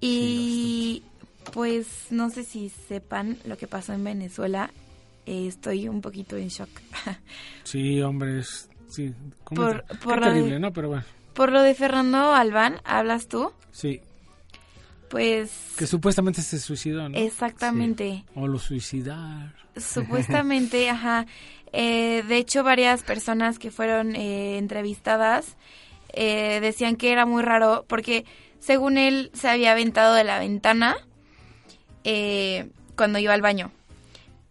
Y 0.00 1.02
pues 1.52 1.86
no 2.10 2.30
sé 2.30 2.44
si 2.44 2.68
sepan 2.68 3.38
lo 3.44 3.56
que 3.56 3.66
pasó 3.66 3.92
en 3.92 4.04
Venezuela. 4.04 4.70
Eh, 5.26 5.46
estoy 5.48 5.88
un 5.88 6.00
poquito 6.00 6.36
en 6.36 6.48
shock. 6.48 6.68
Sí, 7.64 8.02
hombre, 8.02 8.40
es, 8.40 8.68
sí, 8.88 9.12
¿cómo 9.42 9.62
Por- 9.62 9.84
te- 9.84 10.30
de- 10.50 10.58
¿no? 10.60 10.72
Pero 10.72 10.88
bueno, 10.88 11.04
Por 11.32 11.50
lo 11.50 11.62
de 11.62 11.74
Fernando 11.74 12.34
Albán, 12.34 12.76
¿hablas 12.84 13.26
tú? 13.26 13.52
sí, 13.72 14.00
Pues 15.08 15.50
que 15.78 15.86
supuestamente 15.86 16.42
se 16.42 16.58
suicidó, 16.58 17.08
¿no? 17.08 17.16
exactamente. 17.16 18.24
O 18.34 18.46
lo 18.46 18.58
suicidar. 18.58 19.54
Supuestamente, 19.76 20.90
ajá. 20.90 21.26
Eh, 21.72 22.22
de 22.28 22.36
hecho, 22.36 22.62
varias 22.62 23.02
personas 23.02 23.58
que 23.58 23.70
fueron 23.70 24.14
eh, 24.14 24.58
entrevistadas 24.58 25.56
eh, 26.12 26.60
decían 26.60 26.96
que 26.96 27.10
era 27.12 27.26
muy 27.26 27.42
raro 27.42 27.84
porque 27.88 28.24
según 28.60 28.98
él 28.98 29.30
se 29.34 29.48
había 29.48 29.72
aventado 29.72 30.14
de 30.14 30.24
la 30.24 30.38
ventana 30.38 30.96
eh, 32.04 32.68
cuando 32.96 33.18
iba 33.18 33.32
al 33.32 33.42
baño. 33.42 33.70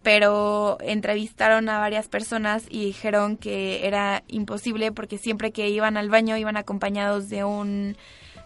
Pero 0.01 0.77
entrevistaron 0.81 1.69
a 1.69 1.79
varias 1.79 2.09
personas 2.09 2.65
y 2.69 2.85
dijeron 2.85 3.37
que 3.37 3.87
era 3.87 4.23
imposible 4.27 4.91
porque 4.91 5.17
siempre 5.17 5.51
que 5.51 5.69
iban 5.69 5.95
al 5.95 6.09
baño 6.09 6.35
iban 6.35 6.57
acompañados 6.57 7.29
de 7.29 7.45
un, 7.45 7.95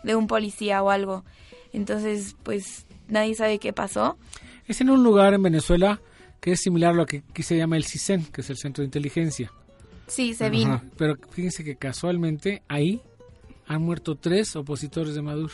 de 0.03 0.15
un 0.15 0.27
policía 0.27 0.83
o 0.83 0.91
algo. 0.91 1.23
Entonces, 1.73 2.35
pues 2.43 2.85
nadie 3.07 3.33
sabe 3.33 3.57
qué 3.57 3.73
pasó. 3.73 4.17
Es 4.67 4.81
en 4.81 4.89
un 4.91 5.03
lugar 5.03 5.33
en 5.33 5.41
Venezuela 5.41 5.99
que 6.39 6.51
es 6.51 6.61
similar 6.61 6.91
a 6.91 6.97
lo 6.97 7.05
que 7.05 7.23
aquí 7.29 7.41
se 7.41 7.57
llama 7.57 7.77
el 7.77 7.85
CISEN, 7.85 8.25
que 8.25 8.41
es 8.41 8.49
el 8.49 8.57
Centro 8.57 8.81
de 8.83 8.85
Inteligencia. 8.85 9.51
Sí, 10.07 10.33
se 10.33 10.49
vino. 10.49 10.75
Ajá. 10.75 10.83
Pero 10.97 11.15
fíjense 11.31 11.63
que 11.63 11.75
casualmente 11.75 12.61
ahí 12.67 13.01
han 13.65 13.81
muerto 13.81 14.15
tres 14.15 14.55
opositores 14.55 15.15
de 15.15 15.21
Maduro. 15.21 15.53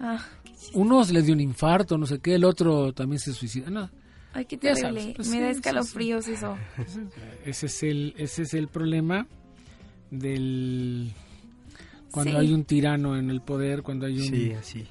Ah, 0.00 0.24
qué 0.56 0.60
chiste. 0.62 0.78
Uno 0.78 1.02
le 1.04 1.22
dio 1.22 1.34
un 1.34 1.40
infarto, 1.40 1.96
no 1.98 2.06
sé 2.06 2.18
qué, 2.18 2.34
el 2.34 2.44
otro 2.44 2.92
también 2.92 3.20
se 3.20 3.32
suicidó. 3.32 3.70
No, 3.70 3.90
Ay, 4.32 4.44
qué 4.46 4.56
terrible. 4.56 5.00
sabes, 5.00 5.14
pues 5.16 5.28
Me 5.28 5.36
sí, 5.36 5.40
da 5.42 5.50
sí, 5.52 5.56
escalofríos 5.56 6.28
eso. 6.28 6.56
ese 7.44 7.66
es 7.66 7.82
el, 7.82 8.14
ese 8.18 8.42
es 8.42 8.54
el 8.54 8.68
problema 8.68 9.26
del 10.10 11.12
cuando 12.10 12.32
Sí. 12.32 12.38
hay 12.38 12.52
un 12.52 12.64
tirano 12.64 13.16
en 13.18 13.30
el 13.30 13.40
poder, 13.42 13.82
cuando 13.82 14.06
hay 14.06 14.18
un- 14.18 14.26
Sí, 14.28 14.52
así. 14.52 14.86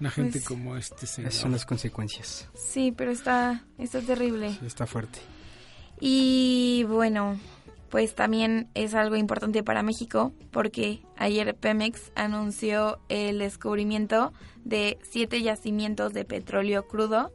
una 0.00 0.10
gente 0.10 0.32
Pues- 0.40 0.44
como 0.44 0.76
este 0.76 1.06
señor. 1.06 1.30
Esas 1.30 1.40
son 1.42 1.52
las 1.52 1.64
consecuencias. 1.64 2.48
Sí, 2.54 2.92
pero 2.96 3.10
está, 3.10 3.64
está 3.78 4.00
terrible. 4.00 4.50
Sí, 4.50 4.66
está 4.66 4.86
fuerte. 4.86 5.18
Y 6.00 6.84
bueno, 6.88 7.38
pues 7.96 8.14
también 8.14 8.68
es 8.74 8.92
algo 8.92 9.16
importante 9.16 9.62
para 9.62 9.82
México 9.82 10.34
porque 10.50 11.00
ayer 11.16 11.56
Pemex 11.56 12.12
anunció 12.14 12.98
el 13.08 13.38
descubrimiento 13.38 14.34
de 14.66 14.98
siete 15.00 15.40
yacimientos 15.40 16.12
de 16.12 16.26
petróleo 16.26 16.86
crudo 16.86 17.32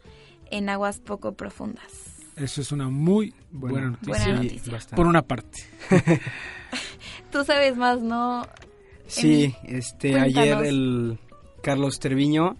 en 0.52 0.69
aguas 0.69 1.00
poco 1.00 1.34
profundas. 1.34 2.30
Eso 2.36 2.62
es 2.62 2.71
una 2.71 2.89
muy 2.89 3.34
buena 3.50 3.89
noticia. 3.89 4.26
Buena 4.26 4.43
noticia. 4.43 4.80
Por 4.95 5.08
una 5.08 5.24
parte. 5.24 5.63
Tú 7.32 7.43
sabes 7.43 7.76
más, 7.76 8.00
¿no? 8.00 8.43
Sí, 9.08 9.56
este 9.63 10.12
Cuéntanos. 10.12 10.38
ayer 10.38 10.58
el 10.63 11.19
Carlos 11.63 11.97
Treviño, 11.97 12.56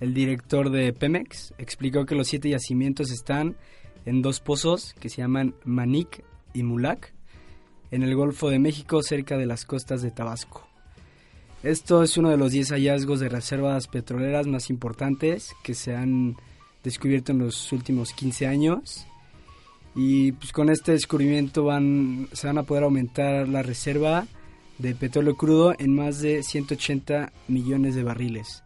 el 0.00 0.14
director 0.14 0.70
de 0.70 0.94
Pemex, 0.94 1.52
explicó 1.58 2.06
que 2.06 2.14
los 2.14 2.28
siete 2.28 2.48
yacimientos 2.48 3.10
están 3.10 3.58
en 4.06 4.22
dos 4.22 4.40
pozos 4.40 4.94
que 4.98 5.10
se 5.10 5.20
llaman 5.20 5.54
Manic 5.66 6.24
y 6.54 6.62
Mulac, 6.62 7.12
en 7.92 8.02
el 8.02 8.16
Golfo 8.16 8.50
de 8.50 8.58
México, 8.58 9.02
cerca 9.02 9.36
de 9.38 9.46
las 9.46 9.64
costas 9.64 10.02
de 10.02 10.10
Tabasco. 10.10 10.66
Esto 11.62 12.02
es 12.02 12.16
uno 12.16 12.30
de 12.30 12.36
los 12.36 12.50
10 12.50 12.70
hallazgos 12.72 13.20
de 13.20 13.28
reservas 13.28 13.86
petroleras 13.86 14.48
más 14.48 14.68
importantes 14.70 15.52
que 15.62 15.74
se 15.74 15.94
han 15.94 16.34
descubierto 16.82 17.30
en 17.30 17.38
los 17.38 17.70
últimos 17.72 18.12
15 18.12 18.48
años. 18.48 19.06
Y 19.94 20.32
pues 20.32 20.52
con 20.52 20.70
este 20.70 20.92
descubrimiento 20.92 21.64
van, 21.64 22.28
se 22.32 22.48
van 22.48 22.58
a 22.58 22.62
poder 22.64 22.82
aumentar 22.84 23.46
la 23.48 23.62
reserva 23.62 24.26
de 24.78 24.94
petróleo 24.96 25.36
crudo 25.36 25.74
en 25.78 25.94
más 25.94 26.20
de 26.20 26.42
180 26.42 27.30
millones 27.46 27.94
de 27.94 28.02
barriles. 28.02 28.64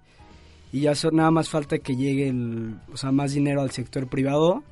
Y 0.73 0.83
ya 0.83 0.95
so- 0.95 1.11
nada 1.11 1.31
más 1.31 1.49
falta 1.51 1.79
que 1.79 1.97
llegue 1.97 2.29
el, 2.29 2.77
o 2.93 2.97
sea, 2.97 3.13
más 3.13 3.33
dinero 3.33 3.61
al 3.61 3.73
sector 3.73 4.07
privado 4.07 4.63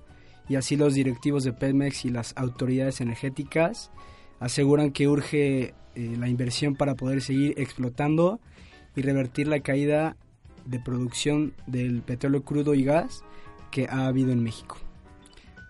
y 0.48 0.54
así 0.54 0.76
los 0.76 0.94
directivos 0.94 1.44
de 1.44 1.52
Pemex 1.52 2.04
y 2.04 2.10
las 2.10 2.32
autoridades 2.36 3.00
energéticas 3.00 3.90
aseguran 4.40 4.90
que 4.90 5.08
urge 5.08 5.74
eh, 5.94 6.16
la 6.18 6.28
inversión 6.28 6.74
para 6.76 6.94
poder 6.94 7.22
seguir 7.22 7.54
explotando 7.56 8.40
y 8.96 9.02
revertir 9.02 9.48
la 9.48 9.60
caída 9.60 10.16
de 10.64 10.80
producción 10.80 11.54
del 11.66 12.02
petróleo 12.02 12.42
crudo 12.42 12.74
y 12.74 12.84
gas 12.84 13.22
que 13.70 13.86
ha 13.88 14.06
habido 14.06 14.32
en 14.32 14.42
México. 14.42 14.78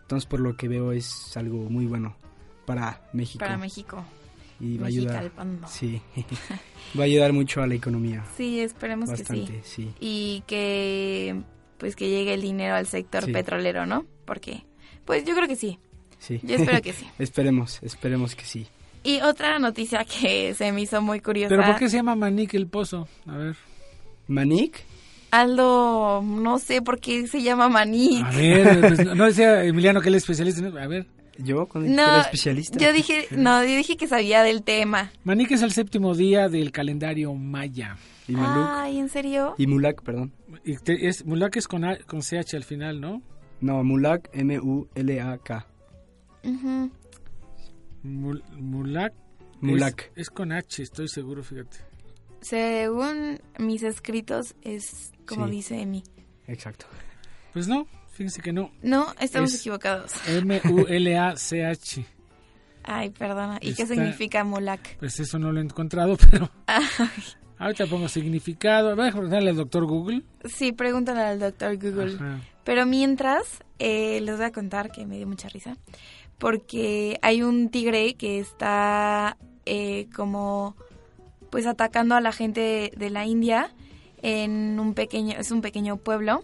Entonces, 0.03 0.27
por 0.27 0.41
lo 0.41 0.57
que 0.57 0.69
veo, 0.69 0.93
es 0.93 1.37
algo 1.37 1.69
muy 1.71 1.87
bueno 1.87 2.17
para 2.67 3.03
México. 3.13 3.39
Para 3.45 3.57
México. 3.57 4.05
Y 4.61 4.79
va 4.79 4.85
a 4.87 4.89
ayudar. 4.89 5.33
Sí. 5.67 6.01
va 6.99 7.03
a 7.03 7.07
ayudar 7.07 7.33
mucho 7.33 7.63
a 7.63 7.67
la 7.67 7.75
economía. 7.75 8.25
Sí, 8.37 8.61
esperemos 8.61 9.11
que 9.11 9.25
sí. 9.25 9.49
sí. 9.63 9.93
Y 10.01 10.43
que 10.47 11.43
pues 11.79 11.97
que 11.97 12.09
llegue 12.09 12.35
el 12.35 12.41
dinero 12.41 12.75
al 12.77 12.87
sector 12.87 13.25
Sí. 13.25 13.33
petrolero, 13.33 13.85
¿no? 13.85 14.07
Porque 14.25 14.65
pues 15.05 15.25
yo 15.25 15.35
creo 15.35 15.49
que 15.49 15.57
sí. 15.57 15.79
Sí. 16.27 16.41
Yo 16.43 16.57
espero 16.57 16.81
que 16.83 16.93
sí. 16.93 17.07
esperemos, 17.19 17.79
esperemos 17.83 18.35
que 18.35 18.45
sí. 18.45 18.67
Y 19.03 19.21
otra 19.21 19.59
noticia 19.59 20.05
que 20.05 20.55
se 20.55 20.73
me 20.73 20.81
hizo 20.83 21.03
muy 21.03 21.21
curiosa. 21.21 21.51
¿Pero 21.55 21.65
por 21.67 21.77
qué 21.79 21.89
se 21.91 21.97
llama 21.97 22.15
Manique 22.17 22.57
el 22.57 22.67
Pozo? 22.67 23.07
A 23.27 23.37
ver. 23.37 23.57
¿Manic? 24.29 24.83
Aldo, 25.31 26.23
no 26.23 26.59
sé 26.59 26.81
por 26.81 27.01
qué 27.01 27.27
se 27.27 27.43
llama 27.43 27.69
maní. 27.69 28.23
A 28.25 28.31
ver, 28.31 28.81
pues, 28.81 29.05
no 29.17 29.25
decía 29.27 29.65
Emiliano 29.65 30.01
que 30.01 30.09
él 30.09 30.15
es 30.15 30.23
especialista. 30.23 30.61
en- 30.67 30.79
A 30.79 30.87
ver. 30.87 31.07
¿Yo? 31.39 31.67
¿Cuándo 31.67 31.89
dije 31.91 32.01
No, 32.01 32.07
era 32.09 32.21
especialista? 32.21 32.79
yo 32.79 32.93
dije, 32.93 33.27
no, 33.33 33.65
yo 33.65 33.77
dije 33.77 33.97
que 33.97 34.07
sabía 34.07 34.45
del 34.45 34.63
tema. 34.63 35.11
Manique 35.25 35.55
es 35.55 35.63
el 35.63 35.73
séptimo 35.73 36.15
día 36.15 36.49
del 36.49 36.71
calendario 36.71 37.35
maya. 37.35 37.97
Y 38.29 38.33
Maluk. 38.33 38.69
Ay, 38.71 38.99
¿en 39.01 39.09
serio? 39.09 39.55
Y 39.59 39.67
Mulak, 39.67 40.03
perdón. 40.03 40.33
Y 40.65 40.77
te- 40.77 41.09
es, 41.09 41.27
Mulak 41.27 41.57
es 41.57 41.67
con, 41.67 41.85
A- 41.85 41.99
con 42.07 42.21
CH 42.23 42.55
al 42.55 42.63
final, 42.65 43.01
¿no? 43.01 43.21
No, 43.61 43.83
Mulak, 43.83 44.31
M-U-L-A-K. 44.33 45.67
Ujú. 46.45 46.91
Mul- 48.03 48.43
Mulak. 48.57 49.13
Mulak. 49.61 50.11
Es, 50.15 50.23
es 50.29 50.31
con 50.31 50.53
H, 50.53 50.83
estoy 50.83 51.09
seguro, 51.09 51.43
fíjate. 51.43 51.79
Según 52.41 53.41
mis 53.59 53.83
escritos 53.83 54.55
es 54.63 55.13
como 55.27 55.47
Sí. 55.47 55.53
dice 55.53 55.81
Emi. 55.81 56.03
Exacto. 56.47 56.87
Pues 57.55 57.69
no, 57.69 57.87
fíjense 58.13 58.43
que 58.43 58.53
no. 58.53 58.71
No, 58.83 59.07
estamos 59.21 59.55
Es- 59.55 59.61
equivocados. 59.61 60.13
M-U-L-A-C-H. 60.29 62.05
Ay, 62.83 63.09
perdona. 63.11 63.57
¿Y 63.63 63.73
qué 63.75 63.83
Está- 63.85 63.95
significa 63.95 64.45
Mulak? 64.45 64.99
Pues 64.99 65.19
eso 65.21 65.39
no 65.39 65.51
lo 65.53 65.61
he 65.61 65.63
encontrado, 65.65 66.17
pero 66.31 66.51
ahorita 67.59 67.87
pongo 67.87 68.09
significado. 68.09 68.91
A 68.91 68.95
ver, 68.95 69.13
preguntarle 69.13 69.51
al 69.51 69.57
doctor 69.57 69.87
Google. 69.87 70.23
Sí, 70.45 70.73
pregúntale 70.73 71.21
al 71.23 71.39
doctor 71.41 71.77
Google. 71.79 72.17
Ajá. 72.17 72.41
Pero 72.65 72.85
mientras, 72.85 73.63
eh, 73.79 74.21
les 74.21 74.37
voy 74.37 74.45
a 74.47 74.53
contar 74.53 74.91
que 74.93 75.07
me 75.07 75.17
dio 75.17 75.27
mucha 75.27 75.49
risa. 75.49 75.77
Porque 76.39 77.19
hay 77.23 77.43
un 77.43 77.69
tigre 77.71 78.15
que 78.15 78.39
está 78.39 79.37
eh, 79.67 80.09
como 80.15 80.77
pues 81.51 81.67
atacando 81.67 82.15
a 82.17 82.21
la 82.21 82.33
gente 82.33 82.61
de, 82.61 82.93
de 82.97 83.11
la 83.11 83.25
India 83.27 83.71
en 84.23 84.79
un 84.81 84.95
pequeño, 84.95 85.37
es 85.39 85.51
un 85.53 85.61
pequeño 85.63 85.97
pueblo 85.97 86.43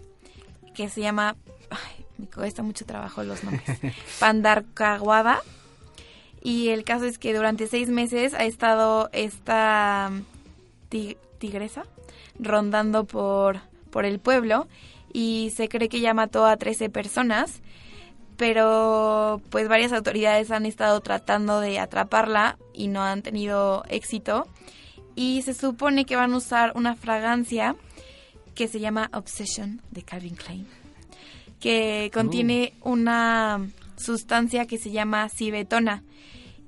que 0.74 0.88
se 0.88 1.00
llama, 1.00 1.36
ay, 1.70 2.04
me 2.18 2.26
cuesta 2.28 2.62
mucho 2.62 2.84
trabajo 2.86 3.22
los 3.24 3.42
nombres, 3.42 3.78
Pandarkawada. 4.20 5.40
Y 6.42 6.68
el 6.68 6.84
caso 6.84 7.04
es 7.04 7.18
que 7.18 7.34
durante 7.34 7.66
seis 7.66 7.88
meses 7.88 8.32
ha 8.34 8.44
estado 8.44 9.10
esta 9.12 10.10
ti- 10.88 11.16
tigresa 11.38 11.84
rondando 12.38 13.04
por, 13.04 13.60
por 13.90 14.04
el 14.06 14.20
pueblo 14.20 14.66
y 15.12 15.52
se 15.54 15.68
cree 15.68 15.88
que 15.90 16.00
ya 16.00 16.14
mató 16.14 16.46
a 16.46 16.56
13 16.56 16.88
personas, 16.88 17.60
pero 18.40 19.42
pues 19.50 19.68
varias 19.68 19.92
autoridades 19.92 20.50
han 20.50 20.64
estado 20.64 21.02
tratando 21.02 21.60
de 21.60 21.78
atraparla 21.78 22.56
y 22.72 22.88
no 22.88 23.02
han 23.02 23.20
tenido 23.20 23.84
éxito. 23.90 24.48
Y 25.14 25.42
se 25.42 25.52
supone 25.52 26.06
que 26.06 26.16
van 26.16 26.32
a 26.32 26.38
usar 26.38 26.72
una 26.74 26.96
fragancia 26.96 27.76
que 28.54 28.66
se 28.66 28.80
llama 28.80 29.10
Obsession 29.12 29.82
de 29.90 30.04
Calvin 30.04 30.36
Klein, 30.36 30.66
que 31.60 32.10
contiene 32.14 32.72
una 32.80 33.68
sustancia 33.98 34.64
que 34.64 34.78
se 34.78 34.90
llama 34.90 35.28
cibetona. 35.28 36.02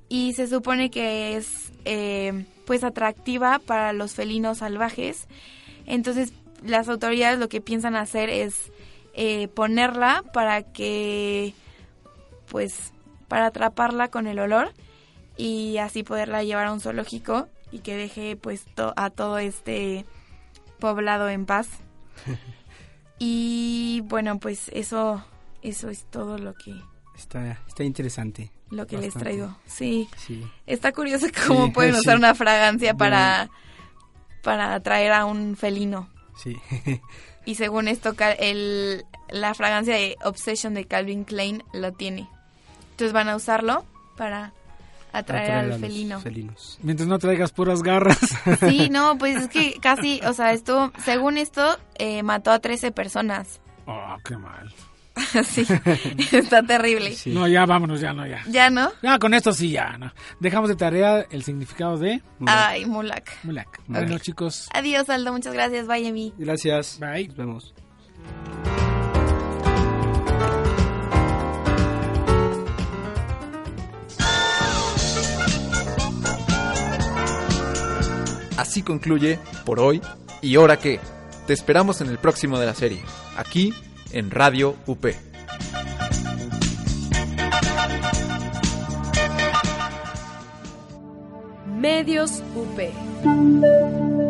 Y 0.09 0.33
se 0.33 0.45
supone 0.45 0.91
que 0.91 1.37
es 1.37 1.71
eh, 1.85 2.45
pues 2.67 2.83
atractiva 2.83 3.57
para 3.57 3.93
los 3.93 4.13
felinos 4.13 4.59
salvajes. 4.59 5.27
Entonces 5.87 6.33
las 6.63 6.87
autoridades 6.87 7.39
lo 7.39 7.49
que 7.49 7.61
piensan 7.61 7.95
hacer 7.95 8.29
es 8.29 8.71
eh, 9.15 9.47
ponerla 9.47 10.23
para 10.33 10.61
que 10.61 11.55
pues 12.53 12.93
para 13.27 13.47
atraparla 13.47 14.09
con 14.09 14.27
el 14.27 14.37
olor 14.37 14.71
y 15.37 15.79
así 15.79 16.03
poderla 16.03 16.43
llevar 16.43 16.67
a 16.67 16.71
un 16.71 16.79
zoológico 16.81 17.47
y 17.71 17.79
que 17.79 17.95
deje 17.97 18.35
pues 18.35 18.63
to- 18.75 18.93
a 18.95 19.09
todo 19.09 19.39
este 19.39 20.05
poblado 20.79 21.29
en 21.29 21.47
paz. 21.47 21.67
y 23.19 24.01
bueno, 24.05 24.39
pues 24.39 24.69
eso 24.73 25.23
eso 25.61 25.89
es 25.89 26.05
todo 26.05 26.37
lo 26.37 26.53
que 26.53 26.75
Está, 27.15 27.59
está 27.67 27.83
interesante. 27.83 28.51
lo 28.69 28.85
que 28.87 28.97
les 28.97 29.13
traigo. 29.13 29.55
Sí. 29.65 30.07
Sí. 30.17 30.43
Está 30.65 30.91
curioso 30.91 31.27
cómo 31.47 31.65
Sí, 31.67 31.71
pueden 31.71 31.93
sí. 31.95 31.99
usar 32.01 32.17
una 32.17 32.35
fragancia 32.35 32.93
para 32.95 33.49
para 34.43 34.73
atraer 34.75 35.11
a 35.13 35.25
un 35.25 35.55
felino. 35.55 36.09
Sí. 36.35 36.55
Y 37.45 37.55
según 37.55 37.87
esto, 37.87 38.13
el, 38.39 39.05
la 39.29 39.53
fragancia 39.53 39.95
de 39.95 40.17
Obsession 40.23 40.73
de 40.73 40.85
Calvin 40.85 41.23
Klein 41.23 41.63
lo 41.73 41.93
tiene. 41.93 42.27
Entonces 43.03 43.13
van 43.13 43.27
a 43.27 43.35
usarlo 43.35 43.83
para 44.15 44.53
atraer, 45.11 45.73
al 45.73 45.79
felino. 45.79 46.21
felinos. 46.21 46.79
Mientras 46.81 47.05
no 47.09 47.19
traigas 47.19 47.51
puras 47.51 47.83
garras. 47.83 48.17
Sí, 48.61 48.87
no, 48.89 49.17
pues 49.17 49.35
es 49.35 49.47
que 49.49 49.77
casi, 49.81 50.21
o 50.25 50.31
sea, 50.31 50.53
estuvo, 50.53 50.93
según 51.03 51.37
esto, 51.37 51.77
eh, 51.95 52.23
mató 52.23 52.51
a 52.51 52.59
13 52.59 52.93
personas. 52.93 53.59
Oh, 53.87 54.15
qué 54.23 54.37
mal. 54.37 54.73
sí, 55.43 55.65
está 56.31 56.63
terrible. 56.63 57.13
Sí. 57.13 57.31
No, 57.33 57.45
ya 57.45 57.65
vámonos, 57.65 57.99
ya 57.99 58.13
no, 58.13 58.25
ya. 58.25 58.41
¿Ya 58.47 58.69
no? 58.69 58.93
Ya, 59.01 59.19
con 59.19 59.33
esto 59.33 59.51
sí, 59.51 59.71
ya, 59.71 59.97
no. 59.97 60.13
Dejamos 60.39 60.69
de 60.69 60.77
tarea 60.77 61.25
el 61.29 61.43
significado 61.43 61.97
de 61.97 62.21
Mulak. 62.39 62.57
Ay, 62.57 62.85
Mulak. 62.85 63.31
Mulak. 63.43 63.81
Bueno, 63.87 64.17
chicos, 64.19 64.69
Adiós, 64.73 65.09
Aldo, 65.09 65.33
muchas 65.33 65.53
gracias. 65.53 65.87
Bye, 65.87 66.07
Emi. 66.07 66.33
Gracias. 66.37 66.99
Bye. 67.01 67.27
Nos 67.27 67.35
vemos. 67.35 67.73
Así 78.63 78.81
concluye, 78.81 79.39
por 79.65 79.81
hoy, 79.81 80.01
¿y 80.41 80.55
ahora 80.55 80.77
qué? 80.77 81.01
Te 81.45 81.51
esperamos 81.51 81.99
en 81.99 82.07
el 82.07 82.17
próximo 82.17 82.57
de 82.57 82.65
la 82.65 82.73
serie, 82.73 83.01
aquí 83.35 83.73
en 84.13 84.31
Radio 84.31 84.77
UP. 84.87 85.05
Medios 91.77 92.41
UP. 92.55 94.22